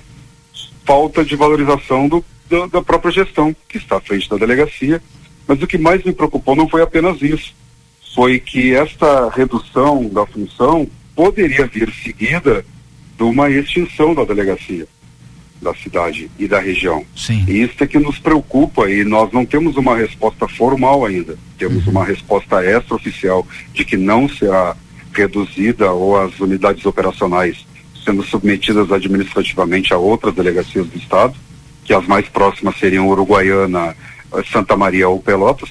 [0.85, 5.03] falta de valorização do, da, da própria gestão que está à frente da delegacia.
[5.47, 7.53] Mas o que mais me preocupou não foi apenas isso,
[8.15, 12.65] foi que esta redução da função poderia vir seguida
[13.17, 14.87] de uma extinção da delegacia
[15.63, 17.07] da cidade e da região.
[17.17, 17.45] Sim.
[17.47, 21.39] E isso é que nos preocupa e nós não temos uma resposta formal ainda.
[21.57, 24.77] Temos uma resposta extraoficial de que não será
[25.15, 27.65] reduzida ou as unidades operacionais
[28.05, 31.35] sendo submetidas administrativamente a outras delegacias do estado,
[31.85, 33.97] que as mais próximas seriam Uruguaiana,
[34.51, 35.71] Santa Maria ou Pelotas.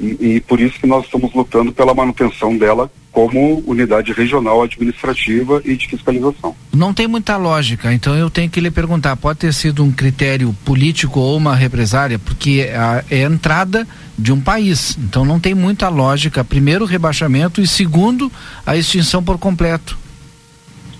[0.00, 5.62] E, e por isso que nós estamos lutando pela manutenção dela como unidade regional administrativa
[5.64, 6.54] e de fiscalização.
[6.70, 10.54] Não tem muita lógica, então eu tenho que lhe perguntar: pode ter sido um critério
[10.66, 12.18] político ou uma represária?
[12.18, 13.88] Porque a, é a entrada
[14.18, 16.44] de um país, então não tem muita lógica.
[16.44, 18.30] Primeiro, o rebaixamento e segundo,
[18.66, 19.96] a extinção por completo.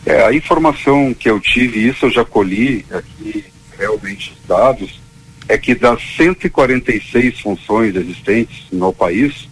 [0.06, 3.44] É, a informação que eu tive, isso eu já colhi aqui
[3.78, 5.02] realmente os dados,
[5.46, 9.46] é que das 146 funções existentes no país,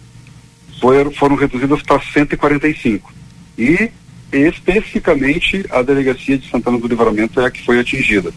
[0.79, 3.13] foram, foram reduzidas para 145.
[3.57, 3.91] E
[4.31, 8.33] especificamente a delegacia de Santana do Livramento é a que foi atingida.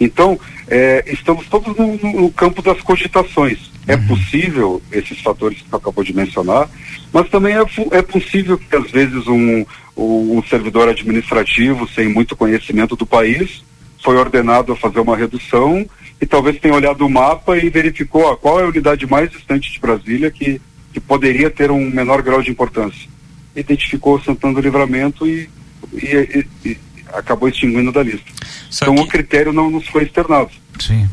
[0.00, 0.38] Então,
[0.68, 3.70] é, estamos todos no, no, campo das cogitações.
[3.86, 6.70] É possível esses fatores que você acabou de mencionar,
[7.12, 9.64] mas também é, é possível que às vezes um,
[9.96, 13.62] um servidor administrativo sem muito conhecimento do país
[14.02, 15.86] foi ordenado a fazer uma redução
[16.20, 19.72] e talvez tenha olhado o mapa e verificou ó, qual é a unidade mais distante
[19.72, 20.60] de Brasília que,
[20.92, 23.08] que poderia ter um menor grau de importância.
[23.54, 25.48] Identificou Santana do Livramento e,
[25.92, 26.78] e, e, e
[27.12, 28.30] acabou extinguindo da lista.
[28.70, 29.02] Só então que...
[29.02, 30.50] o critério não nos foi externado.
[30.78, 31.08] Sim.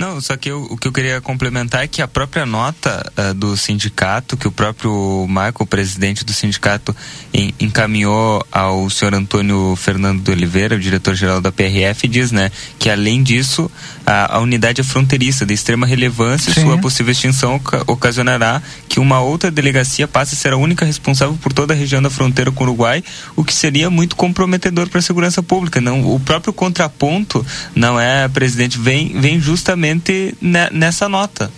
[0.00, 3.34] Não, só que eu, o que eu queria complementar é que a própria nota uh,
[3.34, 6.96] do sindicato, que o próprio Michael, presidente do sindicato,
[7.34, 12.88] em, encaminhou ao senhor Antônio Fernando de Oliveira, o diretor-geral da PRF, diz, né, que
[12.88, 13.70] além disso,
[14.06, 16.60] a, a unidade é fronteiriça de extrema relevância Sim.
[16.60, 21.38] e sua possível extinção ocasionará que uma outra delegacia passe a ser a única responsável
[21.40, 23.04] por toda a região da fronteira com o Uruguai,
[23.36, 25.80] o que seria muito comprometedor para a segurança pública.
[25.80, 30.34] Não, o próprio contraponto, não é, presidente, vem, vem justamente
[30.72, 31.52] nessa nota.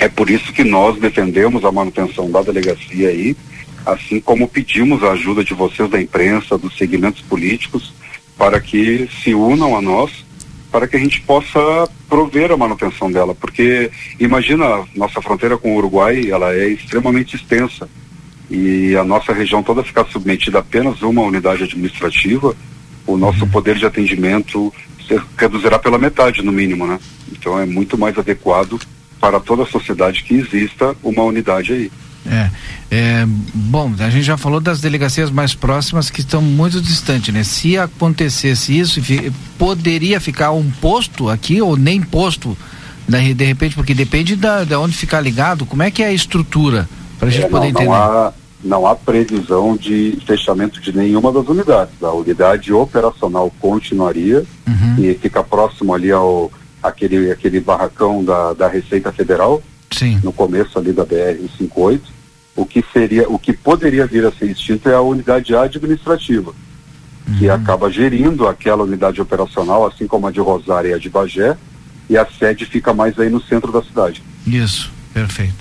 [0.00, 3.36] É por isso que nós defendemos a manutenção da delegacia aí,
[3.84, 7.92] assim como pedimos a ajuda de vocês da imprensa, dos segmentos políticos,
[8.38, 10.10] para que se unam a nós,
[10.70, 15.76] para que a gente possa prover a manutenção dela, porque imagina nossa fronteira com o
[15.76, 17.88] Uruguai, ela é extremamente extensa
[18.50, 22.54] e a nossa região toda ficar submetida a apenas uma unidade administrativa,
[23.06, 23.50] o nosso uhum.
[23.50, 24.72] poder de atendimento
[25.36, 26.98] reduzirá pela metade, no mínimo, né?
[27.30, 28.80] Então é muito mais adequado
[29.20, 31.92] para toda a sociedade que exista uma unidade aí.
[32.28, 32.50] É,
[32.90, 37.42] é, bom, a gente já falou das delegacias mais próximas que estão muito distantes, né?
[37.44, 39.00] Se acontecesse isso,
[39.58, 42.56] poderia ficar um posto aqui ou nem posto,
[43.08, 43.32] né?
[43.32, 45.66] de repente, porque depende da, de onde ficar ligado.
[45.66, 47.86] Como é que é a estrutura para a gente é, poder não, entender?
[47.86, 48.32] Não há,
[48.64, 51.94] não há previsão de fechamento de nenhuma das unidades.
[52.02, 55.04] A unidade operacional continuaria uhum.
[55.04, 56.50] e fica próximo ali ao
[56.82, 60.20] aquele, aquele barracão da, da Receita Federal, Sim.
[60.22, 62.00] no começo ali da BR-58,
[62.56, 66.52] o que seria, o que poderia vir a ser extinto é a unidade administrativa,
[67.28, 67.34] uhum.
[67.38, 71.56] que acaba gerindo aquela unidade operacional, assim como a de Rosário e a de Bagé,
[72.08, 74.22] e a sede fica mais aí no centro da cidade.
[74.46, 75.54] Isso, perfeito.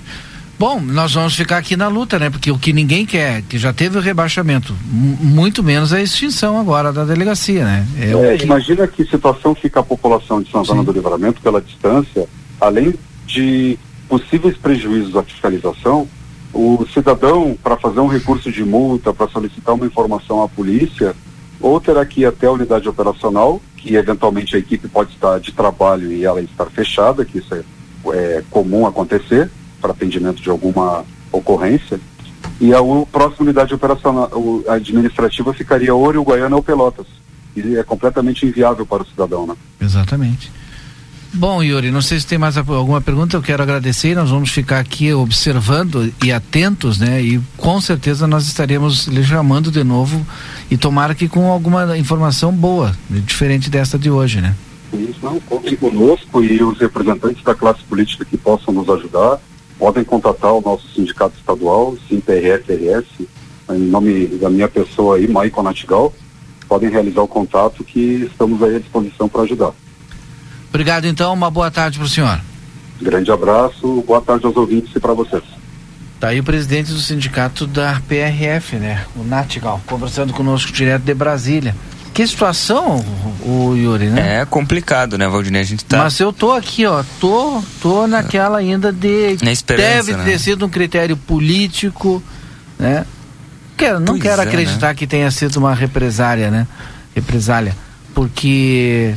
[0.58, 2.30] Bom, nós vamos ficar aqui na luta, né?
[2.30, 6.94] Porque o que ninguém quer, que já teve o rebaixamento, muito menos a extinção agora
[6.94, 7.86] da delegacia, né?
[8.00, 8.46] É, é que...
[8.46, 10.86] Imagina que situação fica a população de Santana Sim.
[10.86, 12.26] do Livramento pela distância,
[12.62, 12.94] além
[13.28, 13.78] de
[14.08, 16.08] possíveis prejuízos à fiscalização,
[16.56, 21.14] o cidadão, para fazer um recurso de multa, para solicitar uma informação à polícia,
[21.60, 25.52] ou terá que ir até a unidade operacional, que eventualmente a equipe pode estar de
[25.52, 27.64] trabalho e ela estar fechada, que isso é,
[28.14, 29.52] é comum acontecer,
[29.82, 32.00] para atendimento de alguma ocorrência.
[32.62, 32.80] E a
[33.12, 34.32] próxima unidade operacional
[34.70, 37.08] administrativa ficaria ou Uruguaiana ou Pelotas.
[37.54, 39.56] E é completamente inviável para o cidadão, né?
[39.82, 40.52] Exatamente.
[41.38, 44.80] Bom, Yuri, não sei se tem mais alguma pergunta, eu quero agradecer, nós vamos ficar
[44.80, 47.22] aqui observando e atentos, né?
[47.22, 50.26] E com certeza nós estaremos lhe chamando de novo
[50.72, 54.56] e tomara que com alguma informação boa, diferente dessa de hoje, né?
[54.94, 59.38] Isso, não, contem conosco e os representantes da classe política que possam nos ajudar
[59.78, 63.28] podem contatar o nosso sindicato estadual, SIMPRFRS,
[63.72, 66.14] em nome da minha pessoa aí, Maicon Natigal,
[66.66, 69.74] podem realizar o contato que estamos aí à disposição para ajudar.
[70.76, 72.38] Obrigado então, uma boa tarde para o senhor.
[73.02, 75.42] Grande abraço, boa tarde aos ouvintes e para vocês.
[76.20, 79.06] Tá aí o presidente do sindicato da PRF, né?
[79.16, 81.74] O Natigal, conversando conosco direto de Brasília.
[82.14, 83.04] Que situação,
[83.42, 84.42] o Yuri, né?
[84.42, 85.62] É complicado, né, Valdinei?
[85.62, 86.00] A gente tá.
[86.00, 89.38] Mas eu tô aqui, ó, tô, tô naquela ainda de.
[89.42, 90.26] Na esperança, deve né?
[90.26, 92.22] ter sido um critério político,
[92.78, 93.06] né?
[93.78, 94.94] Quero, não Pois quero é, acreditar né?
[94.94, 96.68] que tenha sido uma represária, né?
[97.16, 97.74] Represália.
[98.14, 99.16] Porque.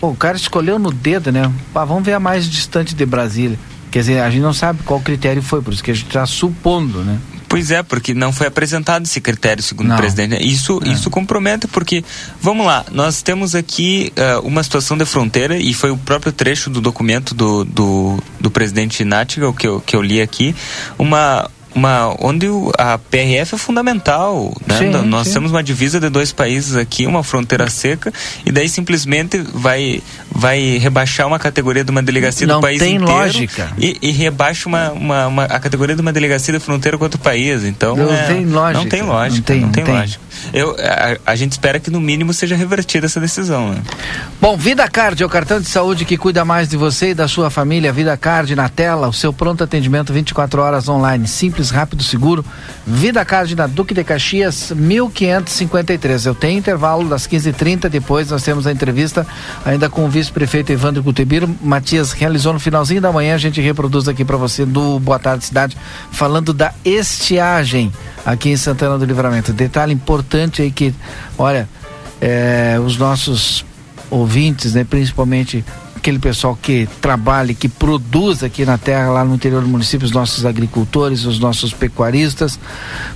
[0.00, 1.50] Pô, o cara escolheu no dedo, né?
[1.72, 3.58] Pá, vamos ver a mais distante de Brasília.
[3.90, 6.26] Quer dizer, a gente não sabe qual critério foi, por isso que a gente está
[6.26, 7.18] supondo, né?
[7.48, 9.94] Pois é, porque não foi apresentado esse critério, segundo Não.
[9.94, 10.44] o presidente.
[10.44, 10.88] Isso, É.
[10.88, 12.04] isso compromete, porque,
[12.40, 16.68] vamos lá, nós temos aqui eh, uma situação de fronteira, e foi o próprio trecho
[16.68, 20.52] do documento do, do, do presidente Nátiga, que eu, que eu li aqui,
[20.98, 21.48] uma.
[21.74, 24.78] Uma, onde o- a PRF é fundamental, né?
[24.78, 25.34] Sim, Nós sim.
[25.34, 28.12] temos uma divisa de dois países aqui, uma fronteira seca,
[28.46, 30.00] e daí simplesmente vai,
[30.34, 33.70] vai rebaixar uma categoria de uma delegacia Não do país tem inteiro lógica.
[33.78, 37.20] E, e rebaixa uma, uma, uma- a categoria de uma delegacia da fronteira com outro
[37.20, 37.64] país.
[37.64, 38.80] Então Não é- tem lógica.
[38.82, 39.36] Não tem lógica.
[39.36, 39.94] Não tem, não tem tem.
[39.94, 40.24] lógica.
[40.52, 43.70] Eu, a, a gente espera que no mínimo seja revertida essa decisão.
[43.70, 43.82] Né?
[44.40, 47.28] Bom, Vida Card é o cartão de saúde que cuida mais de você e da
[47.28, 47.92] sua família.
[47.92, 52.44] Vida Card na tela, o seu pronto atendimento 24 horas online, simples, rápido, seguro.
[52.86, 56.26] Vida Card na Duque de Caxias, 1553.
[56.26, 59.26] Eu tenho intervalo das 15h30, depois nós temos a entrevista
[59.64, 61.54] ainda com o vice-prefeito Evandro Gutebiro.
[61.62, 65.44] Matias realizou no finalzinho da manhã, a gente reproduz aqui para você do Boa Tarde
[65.44, 65.76] Cidade,
[66.10, 67.92] falando da estiagem
[68.24, 69.52] aqui em Santana do Livramento.
[69.52, 70.94] Detalhe importante aí que,
[71.36, 71.68] olha,
[72.20, 73.64] é, os nossos
[74.10, 75.62] ouvintes, né, principalmente
[75.94, 80.12] aquele pessoal que trabalha, que produz aqui na terra, lá no interior do município, os
[80.12, 82.58] nossos agricultores, os nossos pecuaristas,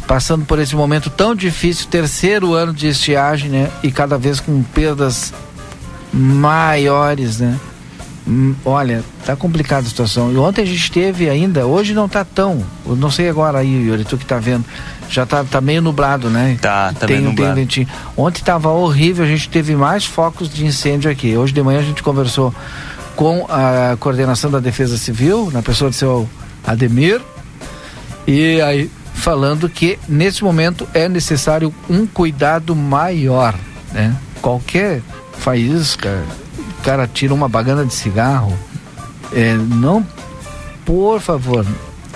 [0.06, 4.62] passando por esse momento tão difícil, terceiro ano de estiagem, né, e cada vez com
[4.62, 5.32] perdas
[6.12, 7.59] maiores, né?
[8.26, 10.30] Hum, Olha, tá complicada a situação.
[10.32, 12.62] E ontem a gente teve ainda, hoje não tá tão.
[12.86, 14.64] Eu não sei agora aí, Yuri, tu que tá vendo.
[15.09, 16.59] Já tá, tá meio nublado, né?
[16.61, 17.54] Tá, tá tem, meio tem nublado.
[17.54, 17.88] ventinho.
[18.14, 21.36] Ontem tava horrível, a gente teve mais focos de incêndio aqui.
[21.36, 22.54] Hoje de manhã a gente conversou
[23.16, 26.28] com a coordenação da Defesa Civil, na pessoa do seu
[26.64, 27.20] Ademir,
[28.26, 33.54] e aí falando que nesse momento é necessário um cuidado maior,
[33.92, 34.14] né?
[34.40, 35.02] Qualquer
[35.39, 36.22] faísca,
[36.78, 38.57] o cara tira uma bagana de cigarro,
[39.32, 40.07] é, não,
[40.84, 41.66] por favor,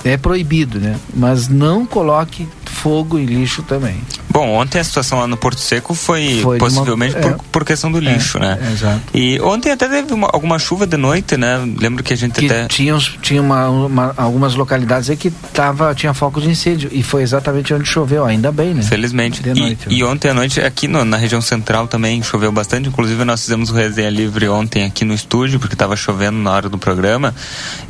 [0.04, 0.98] é proibido, né?
[1.14, 4.00] Mas não coloque fogo e lixo também.
[4.32, 7.20] Bom, ontem a situação lá no Porto Seco foi, Foi de uma- possivelmente é.
[7.20, 8.58] por, por questão do lixo, né?
[8.62, 9.00] É, exato.
[9.12, 11.58] E ontem até teve uma- alguma chuva de noite, né?
[11.78, 12.66] Lembro que a gente que até.
[12.66, 17.22] tinha, tinha uma, uma- algumas localidades aí que tava, tinha focos de incêndio e foi
[17.22, 18.80] exatamente onde choveu, ainda bem, né?
[18.82, 19.42] Felizmente.
[19.42, 22.88] De E- noite, e, ontem à noite, aqui no- na região central também choveu bastante.
[22.88, 26.68] Inclusive, nós fizemos o resenha livre ontem aqui no estúdio, porque estava chovendo na hora
[26.70, 27.34] do programa.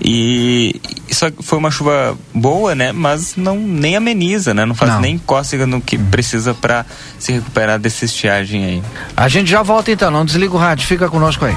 [0.01, 0.75] E
[1.09, 2.91] isso foi uma chuva boa, né?
[2.91, 4.65] Mas não nem ameniza, né?
[4.67, 5.01] Não faz Não.
[5.01, 6.85] nem cócega no que precisa para
[7.19, 8.83] se recuperar dessa estiagem aí.
[9.17, 11.55] A gente já volta então, não desliga o rádio, fica conosco aí.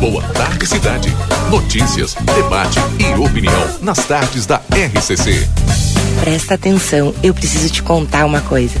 [0.00, 1.16] Boa tarde, cidade.
[1.50, 5.48] Notícias, debate e opinião nas tardes da RCC.
[6.20, 8.80] Presta atenção, eu preciso te contar uma coisa.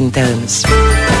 [0.09, 1.20] anos.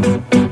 [0.00, 0.47] Thank you.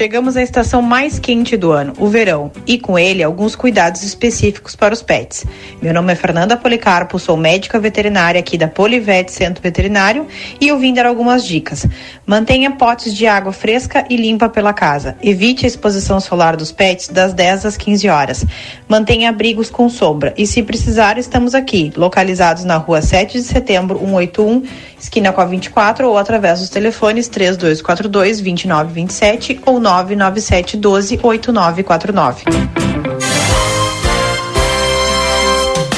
[0.00, 4.74] Chegamos à estação mais quente do ano, o verão, e com ele alguns cuidados específicos
[4.74, 5.44] para os pets.
[5.82, 10.26] Meu nome é Fernanda Policarpo, sou médica veterinária aqui da Polivet Centro Veterinário
[10.58, 11.86] e eu vim dar algumas dicas.
[12.24, 15.18] Mantenha potes de água fresca e limpa pela casa.
[15.22, 18.46] Evite a exposição solar dos pets das 10 às 15 horas.
[18.88, 23.98] Mantenha abrigos com sombra e se precisar, estamos aqui, localizados na rua 7 de setembro,
[23.98, 24.62] 181,
[24.98, 33.19] esquina com a 24 ou através dos telefones 3242 2927 ou 997 12 8949.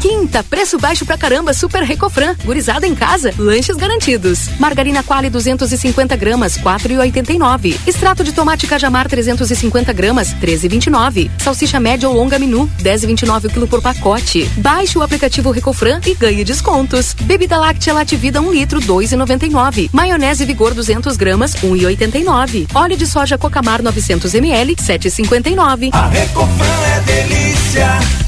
[0.00, 2.36] Quinta, preço baixo pra caramba, Super Recofran.
[2.44, 4.48] Gurizada em casa, lanches garantidos.
[4.58, 7.76] Margarina Quali 250 gramas, 4,89.
[7.84, 11.28] Extrato de tomate Cajamar 350 gramas, 13,29.
[11.38, 14.48] Salsicha média ou longa menu, 10,29 o quilo por pacote.
[14.58, 17.14] Baixe o aplicativo Recofran e ganhe descontos.
[17.22, 19.90] Bebida láctea Lativida 1 litro, 2,99.
[19.92, 22.68] Maionese Vigor 200 gramas, 1,89.
[22.72, 25.90] Óleo de soja Cocamar 900 ml, 7,59.
[25.92, 28.27] A Recofran é delícia.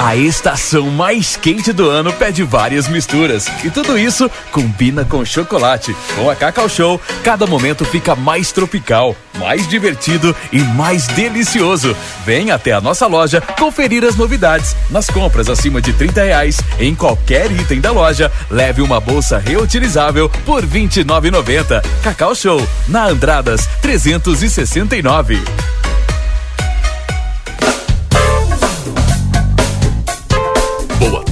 [0.00, 3.48] A estação mais quente do ano pede várias misturas.
[3.64, 5.94] E tudo isso combina com chocolate.
[6.14, 11.96] Com a Cacau Show, cada momento fica mais tropical, mais divertido e mais delicioso.
[12.24, 14.76] Vem até a nossa loja conferir as novidades.
[14.88, 20.28] Nas compras acima de 30 reais, em qualquer item da loja, leve uma bolsa reutilizável
[20.46, 21.82] por R$ 29,90.
[22.04, 25.42] Cacau Show, na Andradas 369.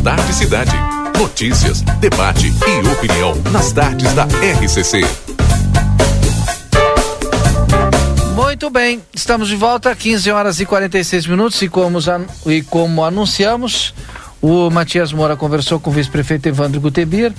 [0.07, 0.71] Tarde, cidade.
[1.19, 5.01] Notícias, debate e opinião nas tardes da RCC.
[8.37, 11.99] Muito bem, estamos de volta, 15 horas e 46 minutos e como,
[12.47, 13.93] e como anunciamos,
[14.41, 17.33] o Matias Moura conversou com o vice-prefeito Evandro Gutebir.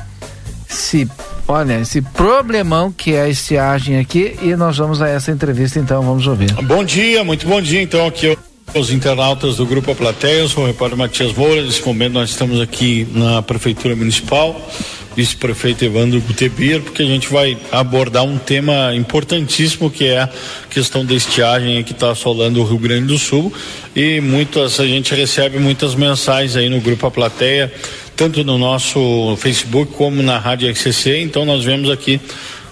[0.68, 1.10] Se,
[1.48, 6.04] olha, esse problemão que é a estiagem aqui e nós vamos a essa entrevista então,
[6.04, 6.52] vamos ouvir.
[6.64, 8.38] Bom dia, muito bom dia então aqui
[8.76, 12.60] os internautas do Grupo Plateia, eu sou o repórter Matias Moura, nesse momento nós estamos
[12.60, 14.70] aqui na Prefeitura Municipal,
[15.16, 20.30] vice-prefeito Evandro Gutebir, porque a gente vai abordar um tema importantíssimo que é a
[20.70, 23.52] questão da estiagem que está assolando o Rio Grande do Sul.
[23.96, 27.74] E muitas, a gente recebe muitas mensagens aí no Grupo Plateia,
[28.16, 32.20] tanto no nosso Facebook como na Rádio XCC, então nós vemos aqui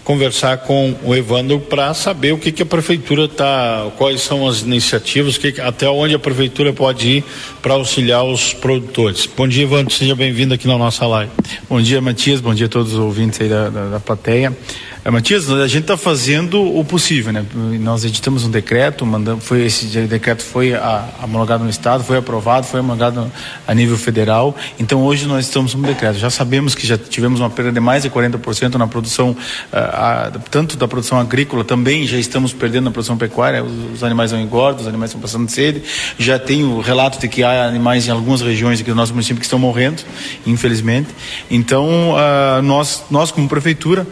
[0.05, 4.61] conversar com o Evandro para saber o que, que a prefeitura está, quais são as
[4.61, 7.23] iniciativas, que, até onde a prefeitura pode ir
[7.65, 9.25] para auxiliar os produtores.
[9.25, 11.31] Bom dia, Evandro, seja bem-vindo aqui na nossa live.
[11.67, 14.55] Bom dia, Matias, bom dia a todos os ouvintes aí da, da, da plateia.
[15.03, 17.45] É, Matias, a gente está fazendo o possível, né?
[17.79, 22.65] Nós editamos um decreto, mandamos, foi esse decreto foi a, homologado no estado, foi aprovado,
[22.65, 23.31] foi homologado
[23.67, 24.55] a nível federal.
[24.79, 26.17] Então hoje nós estamos no decreto.
[26.17, 29.37] Já sabemos que já tivemos uma perda de mais de 40% na produção,
[29.71, 33.63] a, a, tanto da produção agrícola, também já estamos perdendo na produção pecuária.
[33.63, 35.83] Os, os animais não engordam, os animais estão passando sede.
[36.17, 39.39] Já tem o relato de que há animais em algumas regiões aqui do nosso município
[39.39, 40.03] que estão morrendo,
[40.45, 41.09] infelizmente.
[41.49, 44.05] Então uh, nós, nós como prefeitura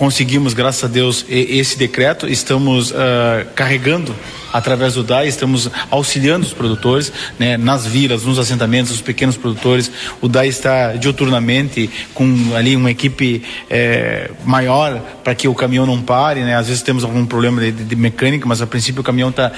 [0.00, 2.26] conseguimos, graças a Deus, esse decreto.
[2.26, 2.94] Estamos uh,
[3.54, 4.16] carregando
[4.50, 9.92] através do DAI, estamos auxiliando os produtores né, nas vilas, nos assentamentos, os pequenos produtores.
[10.22, 16.00] O DAI está diuturnamente com ali uma equipe eh, maior para que o caminhão não
[16.00, 16.40] pare.
[16.40, 16.56] Né?
[16.56, 19.52] Às vezes temos algum problema de, de mecânica, mas a princípio o caminhão está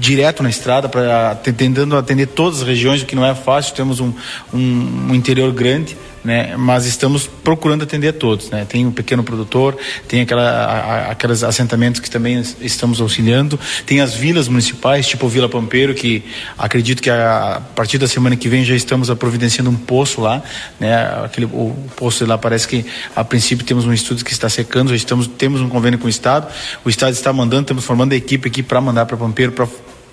[0.00, 3.74] direto na estrada, para tentando atender todas as regiões, o que não é fácil.
[3.74, 4.12] Temos um,
[4.52, 5.94] um, um interior grande
[6.28, 6.54] né?
[6.58, 8.66] Mas estamos procurando atender a todos, né?
[8.68, 14.14] Tem um pequeno produtor, tem aquela, a, aqueles assentamentos que também estamos auxiliando, tem as
[14.14, 16.22] vilas municipais, tipo Vila Pampeiro, que
[16.58, 20.42] acredito que a, a partir da semana que vem já estamos providenciando um poço lá,
[20.78, 20.94] né?
[21.24, 22.84] Aquele, o, poço lá parece que
[23.16, 26.10] a princípio temos um estudo que está secando, já estamos, temos um convênio com o
[26.10, 26.46] Estado,
[26.84, 29.52] o Estado está mandando, estamos formando a equipe aqui para mandar para Pampeiro,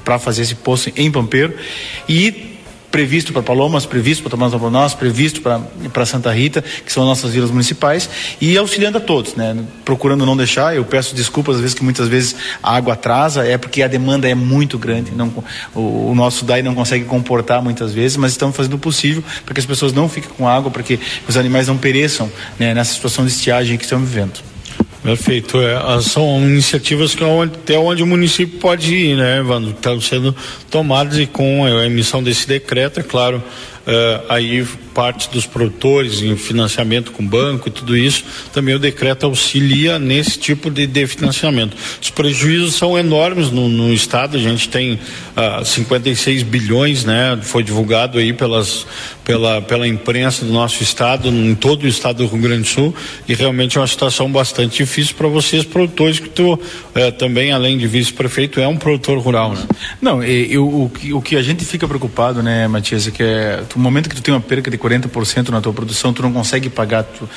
[0.06, 1.54] para fazer esse poço em Pampeiro
[2.08, 2.55] e
[2.96, 7.52] previsto para Palomas, previsto para Tomás Albornoz, previsto para Santa Rita, que são nossas vilas
[7.52, 8.10] municipais,
[8.40, 9.54] e auxiliando a todos, né?
[9.84, 13.58] Procurando não deixar, eu peço desculpas às vezes que muitas vezes a água atrasa, é
[13.58, 15.28] porque a demanda é muito grande, não,
[15.76, 19.54] o, o nosso DAI não consegue comportar muitas vezes, mas estamos fazendo o possível para
[19.54, 20.98] que as pessoas não fiquem com água, para que
[21.28, 24.55] os animais não pereçam né, nessa situação de estiagem que estamos vivendo.
[25.06, 25.62] Perfeito.
[25.62, 29.70] É, são iniciativas que é até onde o município pode ir, né, Evandro?
[29.70, 30.36] Estão sendo
[30.72, 33.44] tomadas e com a emissão desse decreto, é claro,
[33.86, 39.26] Uh, aí parte dos produtores em financiamento com banco e tudo isso, também o decreto
[39.26, 41.76] auxilia nesse tipo de, de financiamento.
[42.02, 45.00] Os prejuízos são enormes no, no estado, a gente tem uh,
[45.36, 47.38] ah, 56 bilhões, né?
[47.42, 48.88] Foi divulgado aí pelas,
[49.26, 52.96] pela, pela imprensa do nosso estado, em todo o estado do Rio Grande do Sul,
[53.28, 57.78] e realmente é uma situação bastante difícil para vocês, produtores, que tu uh, também, além
[57.78, 59.68] de vice-prefeito, é um produtor rural, né?
[60.02, 63.82] Não, eu, o, o que a gente fica preocupado, né, Matias, é que é no
[63.82, 67.04] momento que tu tem uma perca de 40% na tua produção, tu não consegue pagar,
[67.04, 67.28] tu,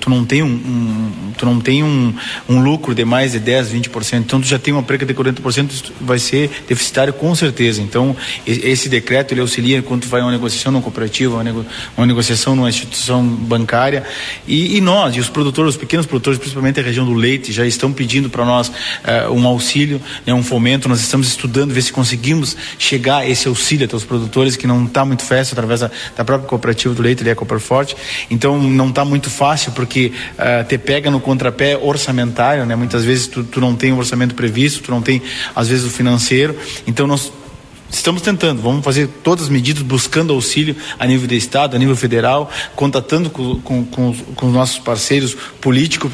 [0.00, 2.14] tu não tem um, um, tu não tem um,
[2.48, 5.92] um lucro de mais de 10, 20%, então tu já tem uma perca de 40%,
[6.00, 7.80] vai ser deficitário com certeza.
[7.80, 8.16] Então,
[8.46, 11.64] esse decreto ele auxilia quando tu vai a uma negociação numa cooperativa, uma, nego,
[11.96, 14.04] uma negociação numa instituição bancária,
[14.46, 17.64] e, e, nós, e os produtores, os pequenos produtores, principalmente a região do leite, já
[17.64, 21.92] estão pedindo para nós uh, um auxílio, né, um fomento, nós estamos estudando, ver se
[21.92, 25.83] conseguimos chegar esse auxílio até os produtores, que não está muito fácil através da,
[26.16, 27.96] da própria cooperativa do leite, ele é Forte.
[28.30, 32.74] Então não está muito fácil porque uh, te pega no contrapé orçamentário, né?
[32.74, 35.22] Muitas vezes tu, tu não tem o orçamento previsto, tu não tem
[35.54, 36.56] às vezes o financeiro.
[36.86, 37.32] Então nós
[37.90, 41.94] estamos tentando, vamos fazer todas as medidas buscando auxílio a nível de Estado, a nível
[41.94, 46.10] federal, contatando com, com, com, com os nossos parceiros políticos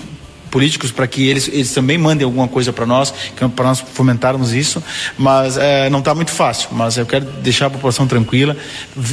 [0.51, 3.13] políticos para que eles, eles também mandem alguma coisa para nós,
[3.55, 4.83] para nós fomentarmos isso,
[5.17, 6.69] mas é, não está muito fácil.
[6.73, 8.57] Mas eu quero deixar a população tranquila,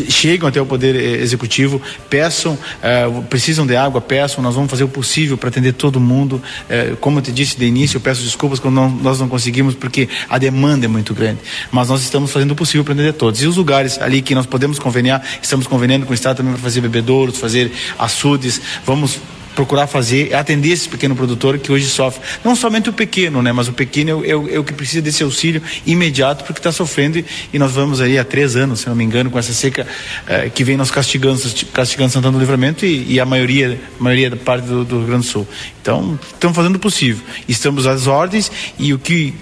[0.09, 4.83] chegam até o Poder eh, Executivo, peçam, é, precisam de água, peçam, nós vamos fazer
[4.83, 6.41] o possível para atender todo mundo.
[6.69, 9.75] É, como eu te disse de início, eu peço desculpas quando não, nós não conseguimos,
[9.75, 11.39] porque a demanda é muito grande,
[11.71, 13.41] mas nós estamos fazendo o possível para atender todos.
[13.41, 16.61] E os lugares ali que nós podemos conveniar, estamos conveniando com o Estado também para
[16.61, 19.19] fazer bebedouros, fazer açudes, vamos
[19.57, 22.21] procurar fazer, atender esse pequeno produtor que hoje sofre.
[22.45, 23.51] Não somente o pequeno, né?
[23.51, 27.25] Mas o pequeno é, o, é o que precisa desse auxílio imediato porque está sofrendo
[27.51, 29.87] e, nós vamos aí há três anos, se não me engano, com essa seca
[30.27, 31.41] eh, que vem nos castigando,
[31.73, 35.25] castigando Santana do Livramento e, e a maioria, maioria da parte do, do Rio Grande
[35.25, 35.47] do Sul.
[35.81, 37.25] Então, estamos fazendo o possível.
[37.49, 39.33] Estamos às ordens e o que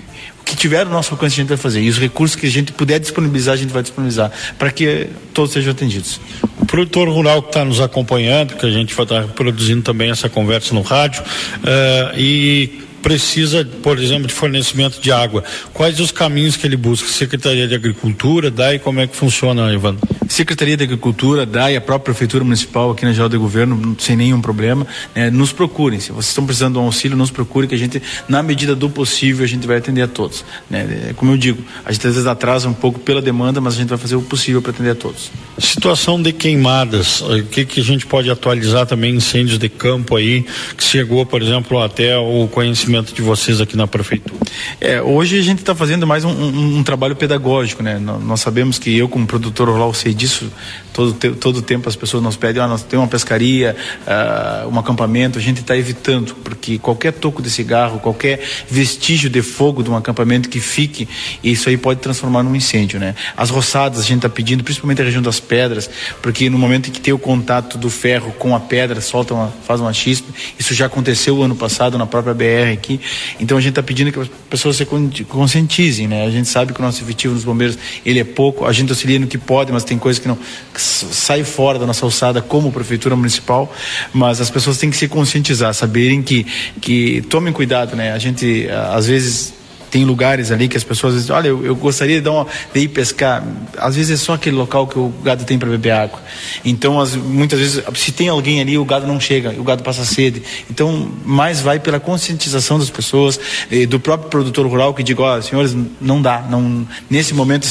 [0.46, 1.82] que tiver o nosso alcance a gente vai fazer.
[1.82, 5.52] E os recursos que a gente puder disponibilizar, a gente vai disponibilizar para que todos
[5.52, 6.20] sejam atendidos.
[6.60, 10.12] O produtor rural que está nos acompanhando, que a gente vai estar tá produzindo também
[10.12, 15.44] essa conversa no rádio, uh, e precisa, por exemplo, de fornecimento de água.
[15.72, 17.08] Quais os caminhos que ele busca?
[17.08, 19.96] Secretaria de Agricultura, DAI, como é que funciona, Ivan?
[20.28, 24.42] Secretaria de Agricultura, DAI, a própria Prefeitura Municipal aqui na Geral de Governo, sem nenhum
[24.42, 26.00] problema, né, nos procurem.
[26.00, 28.90] Se vocês estão precisando de um auxílio, nos procurem que a gente, na medida do
[28.90, 30.44] possível, a gente vai atender a todos.
[30.68, 31.10] Né?
[31.10, 33.78] É, como eu digo, a gente às vezes atrasa um pouco pela demanda, mas a
[33.78, 35.30] gente vai fazer o possível para atender a todos.
[35.60, 40.44] Situação de queimadas, o que, que a gente pode atualizar também, incêndios de campo aí,
[40.76, 44.40] que chegou, por exemplo, até o conhecimento de vocês aqui na prefeitura?
[44.80, 47.98] É, hoje a gente está fazendo mais um, um, um, trabalho pedagógico, né?
[48.00, 50.52] Nós, nós, sabemos que eu, como produtor rural, sei disso.
[50.94, 53.76] Todo todo tempo as pessoas nos pedem, ah, nós uma pescaria,
[54.08, 55.38] uh, um acampamento.
[55.38, 58.40] A gente está evitando, porque qualquer toco de cigarro, qualquer
[58.70, 61.08] vestígio de fogo de um acampamento que fique,
[61.44, 63.14] isso aí pode transformar num incêndio, né?
[63.36, 65.90] As roçadas a gente está pedindo, principalmente a região das pedras,
[66.22, 69.54] porque no momento em que tem o contato do ferro com a pedra, solta uma,
[69.66, 70.32] faz uma chispa.
[70.58, 73.02] Isso já aconteceu ano passado na própria BR aqui.
[73.40, 74.86] Então a gente está pedindo que as pessoas se
[75.26, 76.26] conscientizem, né?
[76.26, 79.20] A gente sabe que o nosso efetivo nos bombeiros ele é pouco, a gente auxilia
[79.20, 82.72] no que pode, mas tem coisas que não que sai fora da nossa alçada como
[82.72, 83.74] prefeitura municipal,
[84.14, 86.46] mas as pessoas têm que se conscientizar, saberem que
[86.80, 88.12] que tomem cuidado, né?
[88.12, 89.54] A gente às vezes
[89.90, 92.88] tem lugares ali que as pessoas dizem, olha, eu, eu gostaria de, uma, de, ir
[92.90, 93.44] pescar.
[93.78, 96.22] Às vezes é só aquele local que o gado tem para beber água.
[96.64, 100.04] Então, as, muitas vezes, se tem alguém ali, o gado não chega, o gado passa
[100.06, 100.42] sede.
[100.70, 103.40] Então, mais vai pela conscientização das pessoas,
[103.72, 107.68] eh, do próprio produtor rural que diga, oh, senhores, não dá, não, nesse momento,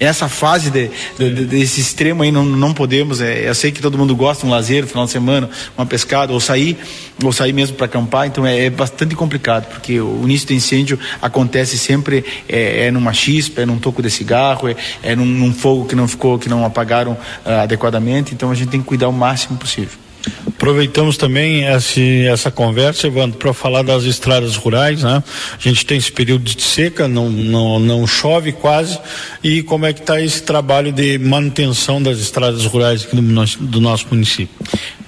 [0.00, 3.20] essa fase de, de, de, desse extremo aí não, não podemos.
[3.20, 6.32] É, eu sei que todo mundo gosta de um lazer, final de semana, uma pescada,
[6.32, 6.76] ou sair,
[7.22, 8.26] ou sair mesmo para acampar.
[8.26, 12.90] Então, é, é bastante complicado, porque o início do incêndio acontece acontece sempre é, é
[12.90, 16.38] numa chispa, é num toco de cigarro, é, é num, num, fogo que não ficou,
[16.38, 18.34] que não apagaram uh, adequadamente.
[18.34, 19.98] Então a gente tem que cuidar o máximo possível.
[20.46, 25.22] Aproveitamos também esse, essa conversa, Evandro, para falar das estradas rurais, né?
[25.52, 28.98] A gente tem esse período de seca, não, não, não chove quase,
[29.42, 33.62] e como é que está esse trabalho de manutenção das estradas rurais aqui do, nosso-
[33.62, 34.54] do nosso município?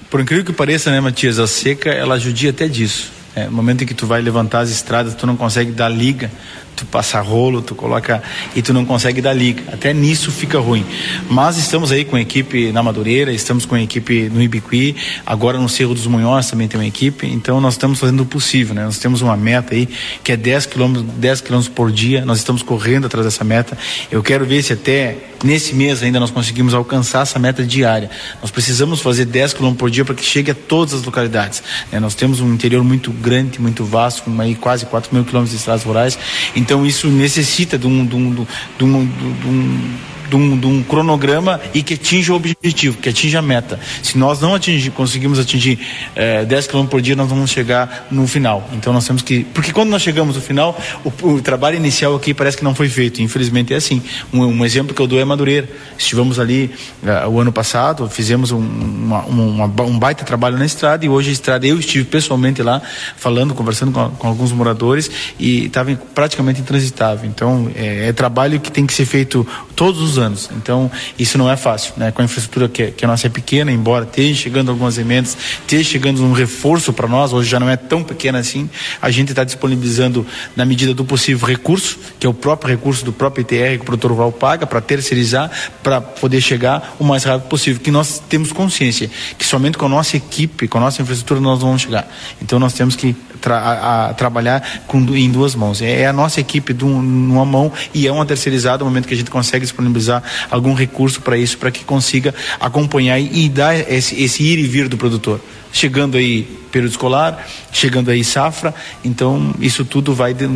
[0.09, 3.20] Por incrível que pareça, né, Matias, a seca ela judia até disso.
[3.35, 6.29] É, no momento em que tu vai levantar as estradas, tu não consegue dar liga,
[6.75, 8.21] tu passa rolo, tu coloca
[8.55, 9.63] e tu não consegue dar liga.
[9.71, 10.85] Até nisso fica ruim.
[11.29, 14.95] Mas estamos aí com a equipe na Madureira, estamos com a equipe no Ibiqui,
[15.25, 18.73] agora no Cerro dos Munhões também tem uma equipe, então nós estamos fazendo o possível,
[18.73, 18.83] né?
[18.83, 19.87] Nós temos uma meta aí
[20.23, 23.77] que é 10 quilômetros, 10 quilômetros por dia, nós estamos correndo atrás dessa meta.
[24.11, 28.09] Eu quero ver se até nesse mês ainda nós conseguimos alcançar essa meta diária.
[28.41, 31.63] Nós precisamos fazer 10 quilômetros por dia para que chegue a todas as localidades.
[31.91, 31.99] né?
[31.99, 35.57] Nós temos um interior muito grande, muito vasto, com aí quase 4 mil quilômetros de
[35.57, 36.17] estradas rurais.
[36.55, 39.93] Então isso necessita de um, de um, de um, de um
[40.31, 43.77] de um, de um cronograma e que atinja o objetivo, que atinja a meta.
[44.01, 45.77] Se nós não atingir, conseguimos atingir
[46.15, 48.65] eh, 10 km por dia, nós vamos chegar no final.
[48.71, 49.43] Então nós temos que.
[49.43, 52.87] Porque quando nós chegamos no final, o, o trabalho inicial aqui parece que não foi
[52.87, 53.21] feito.
[53.21, 54.01] Infelizmente é assim.
[54.31, 55.67] Um, um exemplo que eu dou é Madureira.
[55.97, 56.71] Estivemos ali
[57.05, 61.29] eh, o ano passado, fizemos um, uma, uma- um baita trabalho na estrada e hoje
[61.29, 62.81] a estrada, eu estive pessoalmente lá
[63.17, 67.29] falando, conversando com, com alguns moradores e estava praticamente intransitável.
[67.29, 69.45] Então é, é trabalho que tem que ser feito
[69.75, 70.20] todos os anos.
[70.57, 72.11] Então isso não é fácil, né?
[72.11, 75.83] Com a infraestrutura que, que a nossa é pequena, embora esteja chegando algumas emendas, esteja
[75.83, 78.69] chegando um reforço para nós, hoje já não é tão pequena assim,
[79.01, 80.25] a gente está disponibilizando
[80.55, 83.85] na medida do possível recurso, que é o próprio recurso do próprio ITR que o
[83.85, 85.49] produtor rural paga para terceirizar,
[85.81, 87.81] para poder chegar o mais rápido possível.
[87.81, 91.61] Que nós temos consciência que somente com a nossa equipe, com a nossa infraestrutura nós
[91.61, 92.07] vamos chegar.
[92.41, 95.81] Então nós temos que tra a, a trabalhar com, em duas mãos.
[95.81, 97.01] É, é a nossa equipe de um-
[97.41, 100.10] mão e é uma terceirizada no momento que a gente consegue disponibilizar
[100.49, 104.63] algum recurso para isso, para que consiga acompanhar e, e dar esse, esse ir e
[104.67, 105.39] vir do produtor.
[105.71, 108.73] Chegando aí período escolar, chegando aí safra,
[109.03, 110.49] então isso tudo vai de-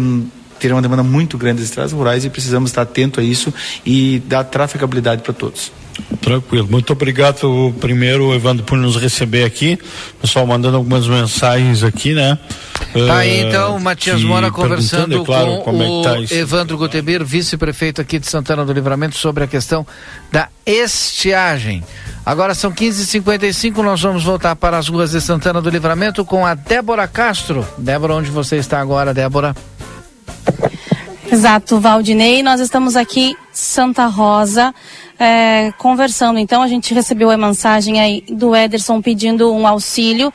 [0.60, 3.54] ter uma demanda muito grande das estradas rurais e precisamos estar atento a isso
[3.86, 5.72] e dar traficabilidade para todos.
[6.22, 6.68] Tranquilo.
[6.70, 9.78] Muito obrigado, primeiro, Evandro, por nos receber aqui.
[10.20, 12.38] Pessoal mandando algumas mensagens aqui, né?
[12.94, 16.20] Tá aí Eh, então o Matias que Mora perguntando, conversando é claro, com é tá
[16.20, 16.34] o.
[16.34, 19.86] Evandro Gutebir, vice-prefeito aqui de Santana do Livramento, sobre a questão
[20.32, 21.84] da estiagem.
[22.26, 26.56] Agora são 15h55, nós vamos voltar para as ruas de Santana do Livramento com a
[26.56, 27.66] Débora Castro.
[27.78, 29.56] Débora, onde você está agora, Débora?
[31.32, 32.42] Exato, Valdinei.
[32.42, 34.74] Nós estamos aqui em Santa Rosa
[35.20, 36.40] é, conversando.
[36.40, 40.34] Então a gente recebeu a mensagem aí do Ederson pedindo um auxílio.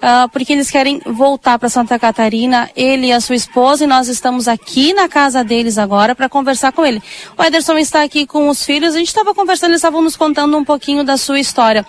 [0.00, 4.06] ah, porque eles querem voltar para Santa Catarina, ele e a sua esposa, e nós
[4.06, 7.02] estamos aqui na casa deles agora para conversar com ele.
[7.36, 10.56] O Ederson está aqui com os filhos, a gente estava conversando, eles estavam nos contando
[10.56, 11.84] um pouquinho da sua história.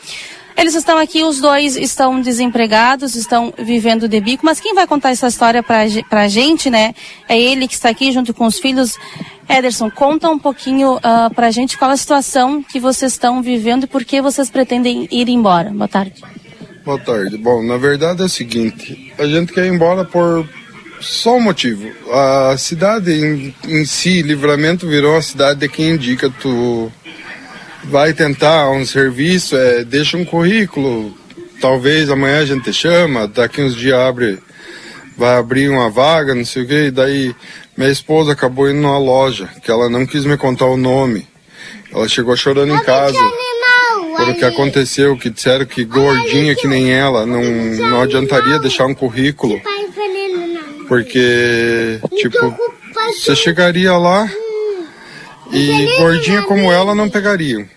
[0.60, 5.12] Eles estão aqui, os dois estão desempregados, estão vivendo de bico, mas quem vai contar
[5.12, 6.94] essa história ge- pra gente, né?
[7.30, 8.96] É ele que está aqui junto com os filhos.
[9.48, 13.88] Ederson, conta um pouquinho ah, pra gente qual a situação que vocês estão vivendo e
[13.88, 15.70] por que vocês pretendem ir embora.
[15.70, 16.22] Boa tarde.
[16.84, 17.38] Boa tarde.
[17.38, 20.46] Bom, na verdade é o seguinte, a gente quer ir embora por
[21.00, 21.90] só um motivo.
[22.12, 26.92] A cidade em, em si, Livramento virou a cidade de quem indica tu
[27.86, 31.16] vai tentar um serviço, é, deixa um currículo,
[31.62, 34.40] talvez amanhã a gente te chama, daqui uns dias abre,
[35.18, 37.36] vai abrir uma vaga, não sei o que, daí
[37.78, 41.28] minha esposa acabou indo numa loja, que ela não quis me contar o nome.
[41.94, 43.18] Ela chegou chorando em casa.
[44.18, 48.94] pelo que aconteceu, que disseram que gordinha que nem ela não, não adiantaria deixar um
[48.94, 49.62] currículo,
[50.90, 52.56] porque, tipo,
[53.16, 54.30] você chegaria lá
[55.52, 57.68] e gordinha como ela não pegariam,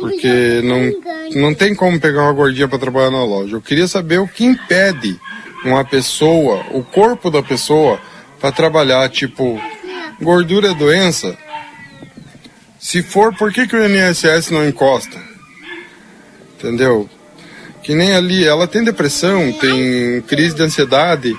[0.00, 3.56] porque não, não tem como pegar uma gordinha para trabalhar na loja.
[3.56, 5.18] Eu queria saber o que impede
[5.64, 8.00] uma pessoa, o corpo da pessoa,
[8.40, 9.60] para trabalhar, tipo,
[10.20, 11.36] gordura é doença?
[12.78, 15.16] Se for, por que, que o INSS não encosta?
[16.58, 17.08] Entendeu?
[17.82, 21.36] Que nem ali, ela tem depressão, tem crise de ansiedade.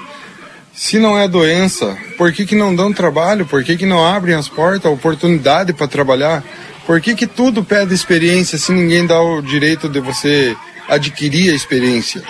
[0.74, 3.46] Se não é doença, por que, que não dão trabalho?
[3.46, 6.44] Por que, que não abrem as portas, a oportunidade para trabalhar?
[6.86, 10.58] Por que, que tudo pede experiência se ninguém dá o direito de você
[10.90, 12.24] adquirir a experiência?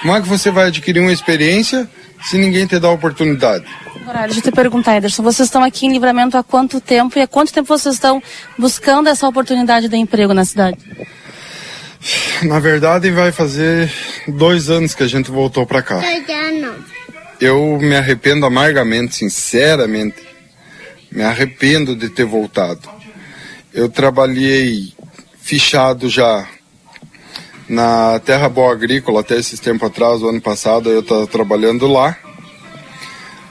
[0.00, 1.90] Como é que você vai adquirir uma experiência
[2.24, 3.64] se ninguém te dá a oportunidade?
[4.00, 7.22] Agora, deixa eu te perguntar, Ederson, vocês estão aqui em Livramento há quanto tempo e
[7.22, 8.22] há quanto tempo vocês estão
[8.56, 10.78] buscando essa oportunidade de emprego na cidade?
[12.44, 13.92] Na verdade, vai fazer
[14.26, 16.00] dois anos que a gente voltou para cá.
[17.40, 20.22] Eu me arrependo amargamente, sinceramente.
[21.10, 22.88] Me arrependo de ter voltado.
[23.72, 24.92] Eu trabalhei
[25.40, 26.46] fichado já
[27.68, 32.16] na Terra Boa Agrícola até esses tempos atrás, o ano passado, eu estava trabalhando lá.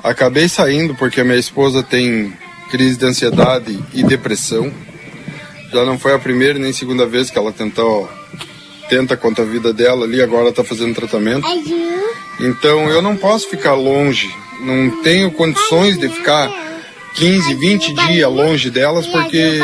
[0.04, 2.34] Acabei saindo porque minha esposa tem
[2.70, 4.72] crise de ansiedade e depressão.
[5.72, 8.10] Já não foi a primeira nem segunda vez que ela tentou
[8.90, 11.48] tenta contra a vida dela ali, agora está fazendo tratamento.
[12.40, 16.50] Então eu não posso ficar longe, não tenho condições de ficar
[17.16, 19.60] 15, 20 dias longe delas porque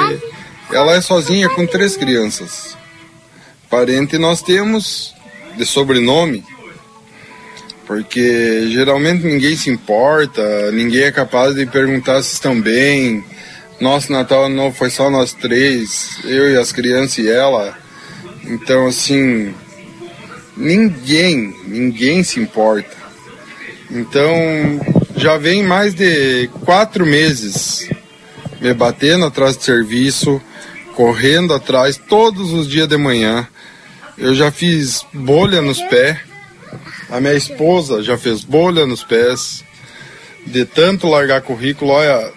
[0.72, 2.77] ela é sozinha com três crianças.
[3.69, 5.14] Parente nós temos
[5.57, 6.43] de sobrenome,
[7.85, 13.23] porque geralmente ninguém se importa, ninguém é capaz de perguntar se estão bem.
[13.80, 17.85] Nosso Natal não foi só nós três, eu e as crianças e ela.
[18.47, 19.53] Então assim,
[20.55, 22.95] ninguém, ninguém se importa.
[23.89, 24.34] Então
[25.15, 27.88] já vem mais de quatro meses
[28.59, 30.41] me batendo atrás de serviço,
[30.95, 33.47] correndo atrás todos os dias de manhã.
[34.17, 36.17] Eu já fiz bolha nos pés.
[37.09, 39.63] A minha esposa já fez bolha nos pés.
[40.45, 42.31] De tanto largar currículo, olha,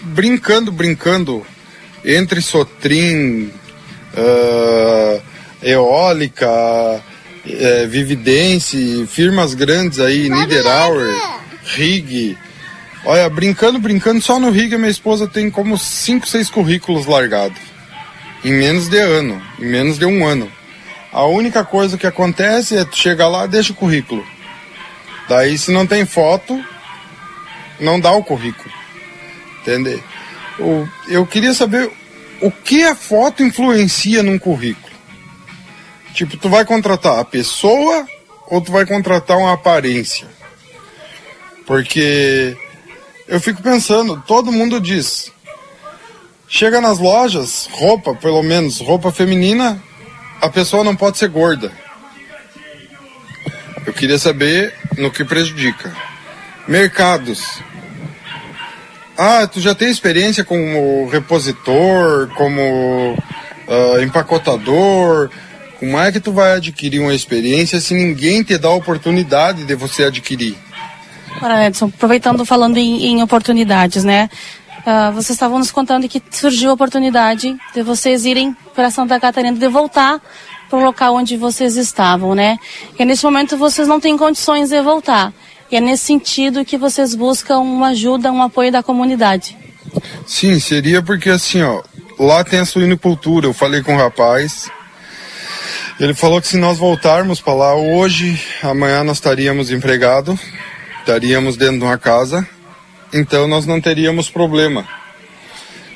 [0.00, 1.46] brincando, brincando,
[2.04, 3.52] entre Sotrim,
[4.14, 5.22] uh,
[5.62, 11.14] Eólica, uh, Vividense, firmas grandes aí, Niederauer,
[11.64, 12.36] Rig.
[13.04, 17.58] Olha, brincando, brincando, só no Rig a minha esposa tem como 5, 6 currículos largados.
[18.44, 20.50] Em menos de ano, em menos de um ano.
[21.12, 24.24] A única coisa que acontece é tu chegar lá, deixa o currículo.
[25.28, 26.62] Daí se não tem foto,
[27.78, 28.72] não dá o currículo.
[29.60, 30.02] Entender?
[30.58, 31.90] Eu, eu queria saber
[32.40, 34.91] o que a foto influencia num currículo.
[36.14, 38.06] Tipo, tu vai contratar a pessoa
[38.48, 40.26] ou tu vai contratar uma aparência?
[41.66, 42.56] Porque
[43.26, 45.32] eu fico pensando, todo mundo diz.
[46.46, 49.82] Chega nas lojas, roupa, pelo menos, roupa feminina,
[50.40, 51.72] a pessoa não pode ser gorda.
[53.86, 55.94] Eu queria saber no que prejudica.
[56.68, 57.60] Mercados.
[59.16, 65.30] Ah, tu já tem experiência como repositor, como uh, empacotador.
[65.82, 69.74] Como é que tu vai adquirir uma experiência se ninguém te dá a oportunidade de
[69.74, 70.56] você adquirir?
[71.42, 74.30] Ora, Edson, aproveitando falando em, em oportunidades, né?
[74.86, 79.58] Uh, vocês estavam nos contando que surgiu a oportunidade de vocês irem para Santa Catarina,
[79.58, 80.20] de voltar
[80.70, 82.58] para o local onde vocês estavam, né?
[82.96, 85.32] E nesse momento vocês não têm condições de voltar.
[85.68, 89.58] E é nesse sentido que vocês buscam uma ajuda, um apoio da comunidade.
[90.28, 91.82] Sim, seria porque assim, ó,
[92.20, 93.48] lá tem a suinicultura.
[93.48, 94.70] Eu falei com o rapaz,
[95.98, 100.40] ele falou que se nós voltarmos para lá hoje, amanhã nós estaríamos empregados,
[101.00, 102.46] estaríamos dentro de uma casa,
[103.12, 104.86] então nós não teríamos problema.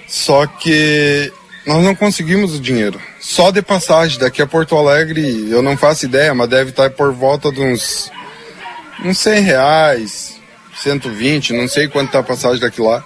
[0.07, 1.33] Só que
[1.67, 3.01] nós não conseguimos o dinheiro.
[3.21, 7.13] Só de passagem daqui a Porto Alegre, eu não faço ideia, mas deve estar por
[7.13, 8.11] volta de uns,
[9.05, 10.41] uns 100 reais,
[10.77, 13.05] 120, não sei quanto está a passagem daqui lá.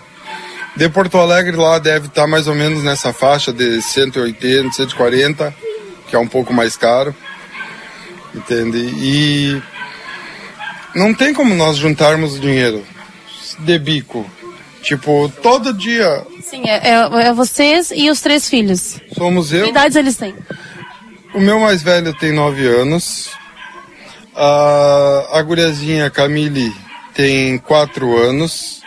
[0.76, 5.54] De Porto Alegre lá deve estar mais ou menos nessa faixa de 180, 140,
[6.10, 7.14] que é um pouco mais caro.
[8.34, 8.78] Entende?
[8.78, 9.62] E
[10.94, 12.84] não tem como nós juntarmos dinheiro
[13.60, 14.28] de bico.
[14.82, 16.26] Tipo, todo dia.
[16.42, 18.98] Sim, é, é, é vocês e os três filhos.
[19.12, 19.64] Somos eu.
[19.64, 20.34] Que idades eles têm?
[21.34, 23.30] O meu mais velho tem nove anos.
[24.34, 26.74] A, a guriazinha Camille
[27.14, 28.80] tem quatro anos.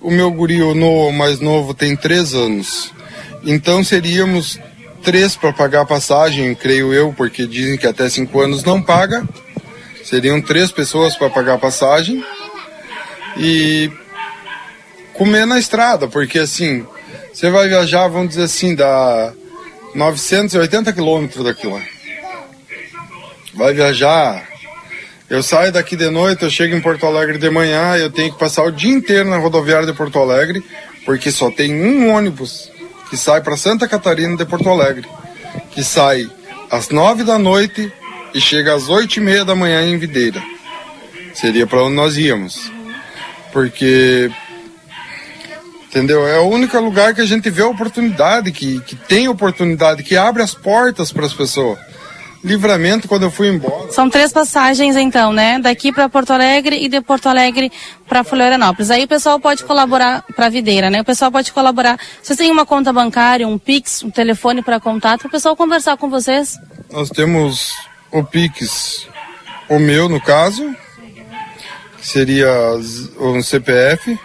[0.00, 2.92] O meu guri, o no, mais novo, tem três anos.
[3.44, 4.60] Então seríamos
[5.02, 9.26] três para pagar a passagem, creio eu, porque dizem que até cinco anos não paga.
[10.04, 12.24] Seriam três pessoas para pagar a passagem.
[13.36, 13.90] E
[15.14, 16.86] comer na estrada, porque assim,
[17.32, 19.32] você vai viajar, vamos dizer assim, dá
[19.94, 21.82] 980 quilômetros daqui lá.
[23.54, 24.46] Vai viajar.
[25.28, 28.38] Eu saio daqui de noite, eu chego em Porto Alegre de manhã, eu tenho que
[28.38, 30.64] passar o dia inteiro na rodoviária de Porto Alegre,
[31.04, 32.70] porque só tem um ônibus
[33.10, 35.08] que sai para Santa Catarina de Porto Alegre,
[35.70, 36.28] que sai
[36.70, 37.92] às nove da noite
[38.34, 40.42] e chega às oito e meia da manhã em Videira.
[41.34, 42.70] Seria para onde nós íamos.
[43.52, 44.30] Porque
[45.88, 46.26] entendeu?
[46.26, 50.42] É o único lugar que a gente vê oportunidade, que, que tem oportunidade, que abre
[50.42, 51.78] as portas para as pessoas.
[52.42, 53.90] Livramento quando eu fui embora.
[53.92, 55.58] São três passagens então, né?
[55.58, 57.72] Daqui para Porto Alegre e de Porto Alegre
[58.08, 58.90] para Florianópolis.
[58.90, 61.00] Aí o pessoal pode colaborar para Videira, né?
[61.00, 61.98] O pessoal pode colaborar.
[62.22, 65.96] Vocês têm uma conta bancária, um Pix, um telefone para contato, para o pessoal conversar
[65.96, 66.56] com vocês?
[66.90, 67.74] Nós temos
[68.12, 69.08] o Pix,
[69.68, 70.74] o meu no caso,
[71.98, 72.48] que seria
[73.18, 74.18] um CPF,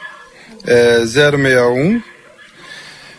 [0.65, 2.01] é 061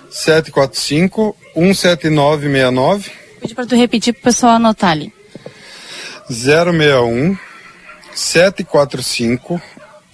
[0.08, 3.23] 745 17969.
[3.44, 5.12] Pedi para tu repetir para o pessoal anotar ali.
[6.30, 7.36] 061
[8.14, 9.60] 745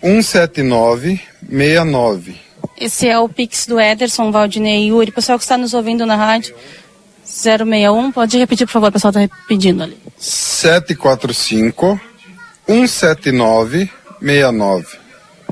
[0.02, 2.34] 179 69.
[2.76, 5.12] Esse é o Pix do Ederson, Valdinei e Yuri.
[5.12, 6.56] Pessoal que está nos ouvindo na rádio,
[7.24, 9.96] 061, pode repetir, por favor, o pessoal está pedindo ali.
[10.18, 12.00] 745
[12.66, 13.88] 179
[14.20, 14.99] 69.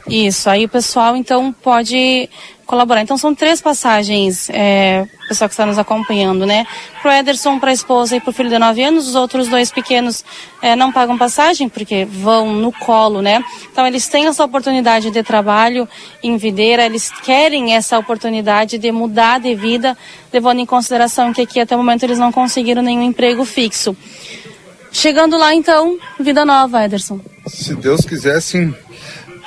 [0.09, 2.29] Isso, aí o pessoal então pode
[2.69, 3.01] colaborar.
[3.01, 6.67] Então são três passagens, é, pessoal que está nos acompanhando, né?
[7.01, 10.23] Pro Ederson, para a esposa e pro filho de 9 anos, os outros dois pequenos
[10.61, 13.43] é, não pagam passagem porque vão no colo, né?
[13.73, 15.89] Então eles têm essa oportunidade de trabalho
[16.23, 19.97] em Videira, eles querem essa oportunidade de mudar de vida,
[20.31, 23.97] levando em consideração que aqui até o momento eles não conseguiram nenhum emprego fixo.
[24.93, 27.21] Chegando lá então, vida nova, Ederson.
[27.47, 28.75] Se Deus quiser, sim.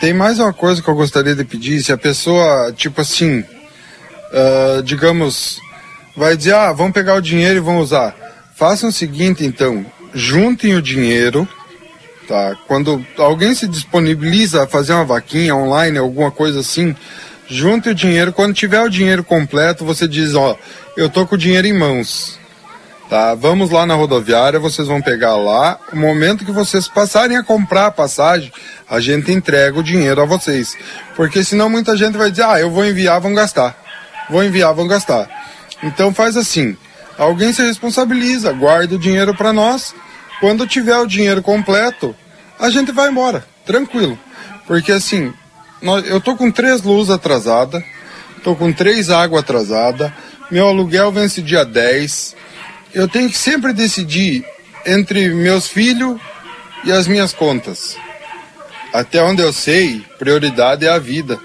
[0.02, 1.80] Tem mais uma coisa que eu gostaria de pedir.
[1.84, 5.60] Se a pessoa, tipo assim, uh, digamos,
[6.18, 8.16] vai dizer, ah, vamos pegar o dinheiro e vamos usar.
[8.56, 11.48] Façam o seguinte, então, juntem o dinheiro,
[12.28, 12.58] tá?
[12.68, 16.96] Quando alguém se disponibiliza a fazer uma vaquinha online, alguma coisa assim,
[17.48, 18.34] junte o dinheiro.
[18.34, 20.58] Quando tiver o dinheiro completo, você diz, ó,
[20.98, 22.41] eu tô com o dinheiro em mãos.
[23.12, 25.78] Tá, vamos lá na rodoviária, vocês vão pegar lá.
[25.92, 28.50] O momento que vocês passarem a comprar a passagem,
[28.90, 30.78] a gente entrega o dinheiro a vocês.
[31.14, 33.76] Porque senão muita gente vai dizer, ah, eu vou enviar, vão gastar.
[34.30, 35.28] Vou enviar, vão gastar.
[35.84, 36.78] Então faz assim,
[37.18, 39.94] alguém se responsabiliza, guarda o dinheiro para nós.
[40.40, 42.16] Quando tiver o dinheiro completo,
[42.58, 44.18] a gente vai embora, tranquilo.
[44.66, 45.34] Porque assim,
[45.82, 47.84] nós, eu tô com três luzes atrasadas,
[48.42, 50.16] tô com três água atrasada,
[50.50, 52.40] meu aluguel vence dia 10
[52.94, 54.46] eu tenho que sempre decidir
[54.86, 56.20] entre meus filhos
[56.84, 57.98] e as minhas contas.
[58.94, 61.40] Até onde eu sei, prioridade é a vida.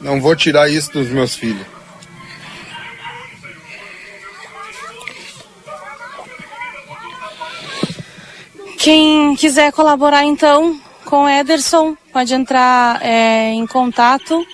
[0.00, 1.66] Não vou tirar isso dos meus filhos.
[8.78, 14.44] Quem quiser colaborar então com Ederson, pode entrar é, em contato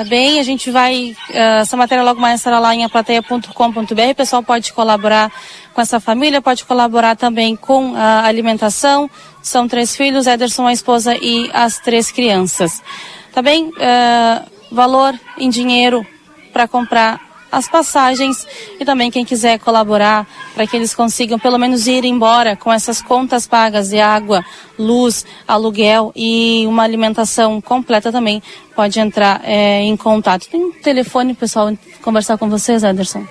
[0.00, 0.40] Tá bem?
[0.40, 1.14] A gente vai.
[1.28, 4.10] Uh, essa matéria logo mais estará lá em aplateia.com.br.
[4.10, 5.30] O pessoal pode colaborar
[5.74, 9.10] com essa família, pode colaborar também com a alimentação.
[9.42, 12.82] São três filhos, Ederson, a esposa e as três crianças.
[13.30, 13.66] Tá bem?
[13.66, 16.06] Uh, valor em dinheiro
[16.50, 17.20] para comprar
[17.50, 18.46] as passagens
[18.78, 23.02] e também quem quiser colaborar para que eles consigam pelo menos ir embora com essas
[23.02, 24.44] contas pagas de água,
[24.78, 28.42] luz, aluguel e uma alimentação completa também
[28.74, 30.48] pode entrar é, em contato.
[30.48, 33.26] Tem um telefone pessoal conversar com vocês, Ederson?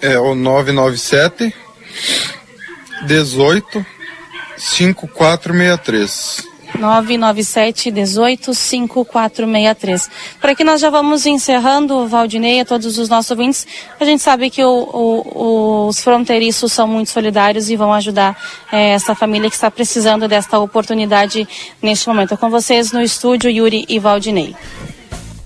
[0.00, 1.54] É o 997
[3.06, 3.84] 18
[4.56, 6.42] 5463.
[6.78, 10.10] 997 18 5463.
[10.40, 13.66] Por aqui nós já vamos encerrando, Valdinei, a todos os nossos ouvintes.
[13.98, 18.36] A gente sabe que o, o, os fronteiriços são muito solidários e vão ajudar
[18.70, 21.48] é, essa família que está precisando desta oportunidade
[21.82, 22.36] neste momento.
[22.36, 24.54] Com vocês no estúdio, Yuri e Valdinei.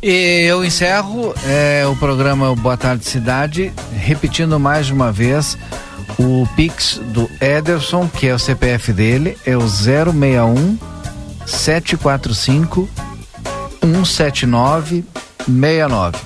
[0.03, 5.57] E eu encerro é, o programa Boa Tarde Cidade, repetindo mais uma vez
[6.19, 10.92] o Pix do Ederson, que é o CPF dele, é o 061
[11.53, 12.89] 745
[13.81, 15.05] 179
[15.47, 16.19] 69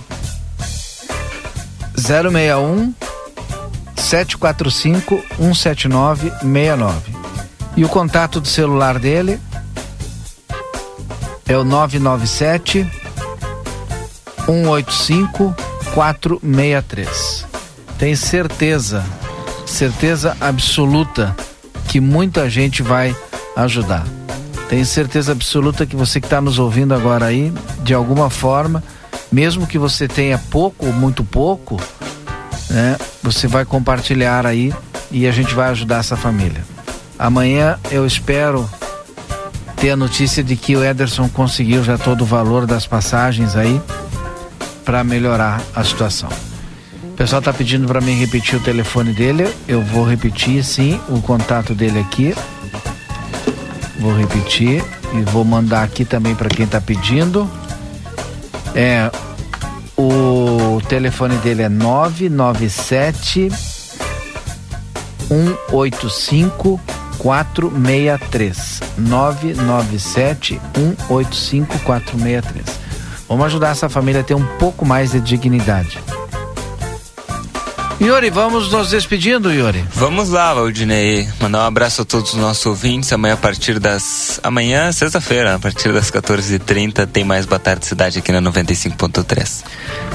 [1.96, 2.94] 061
[3.96, 7.16] 745 179 69
[7.76, 9.38] e o contato do celular dele
[11.46, 12.90] é o 997
[14.46, 15.54] 185
[15.94, 17.46] 463.
[17.98, 19.04] Tem certeza,
[19.66, 21.34] certeza absoluta
[21.88, 23.14] que muita gente vai
[23.56, 24.04] ajudar.
[24.68, 27.52] Tenho certeza absoluta que você que está nos ouvindo agora aí,
[27.82, 28.82] de alguma forma,
[29.30, 31.80] mesmo que você tenha pouco ou muito pouco,
[32.68, 34.72] né, você vai compartilhar aí
[35.10, 36.64] e a gente vai ajudar essa família.
[37.18, 38.68] Amanhã eu espero
[39.76, 43.80] ter a notícia de que o Ederson conseguiu já todo o valor das passagens aí
[44.84, 46.28] para melhorar a situação.
[47.04, 49.48] O pessoal está pedindo para mim repetir o telefone dele.
[49.66, 52.34] Eu vou repetir sim o contato dele aqui.
[53.98, 57.50] Vou repetir e vou mandar aqui também para quem está pedindo.
[58.74, 59.10] É
[59.96, 63.48] o telefone dele é 997
[65.28, 66.78] 185
[67.18, 72.64] 463 997 185 463.
[73.28, 75.98] Vamos ajudar essa família a ter um pouco mais de dignidade.
[78.00, 79.82] Yuri, vamos nos despedindo, Yuri.
[79.94, 81.26] Vamos lá, Valdinei.
[81.40, 83.10] Mandar um abraço a todos os nossos ouvintes.
[83.10, 84.38] Amanhã, a partir das.
[84.42, 89.64] Amanhã, sexta-feira, a partir das 14h30, tem mais Boa Tarde Cidade aqui na 95.3.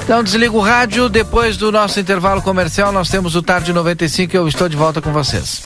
[0.04, 1.10] Então, desliga o rádio.
[1.10, 5.02] Depois do nosso intervalo comercial, nós temos o Tarde 95 e eu estou de volta
[5.02, 5.60] com vocês.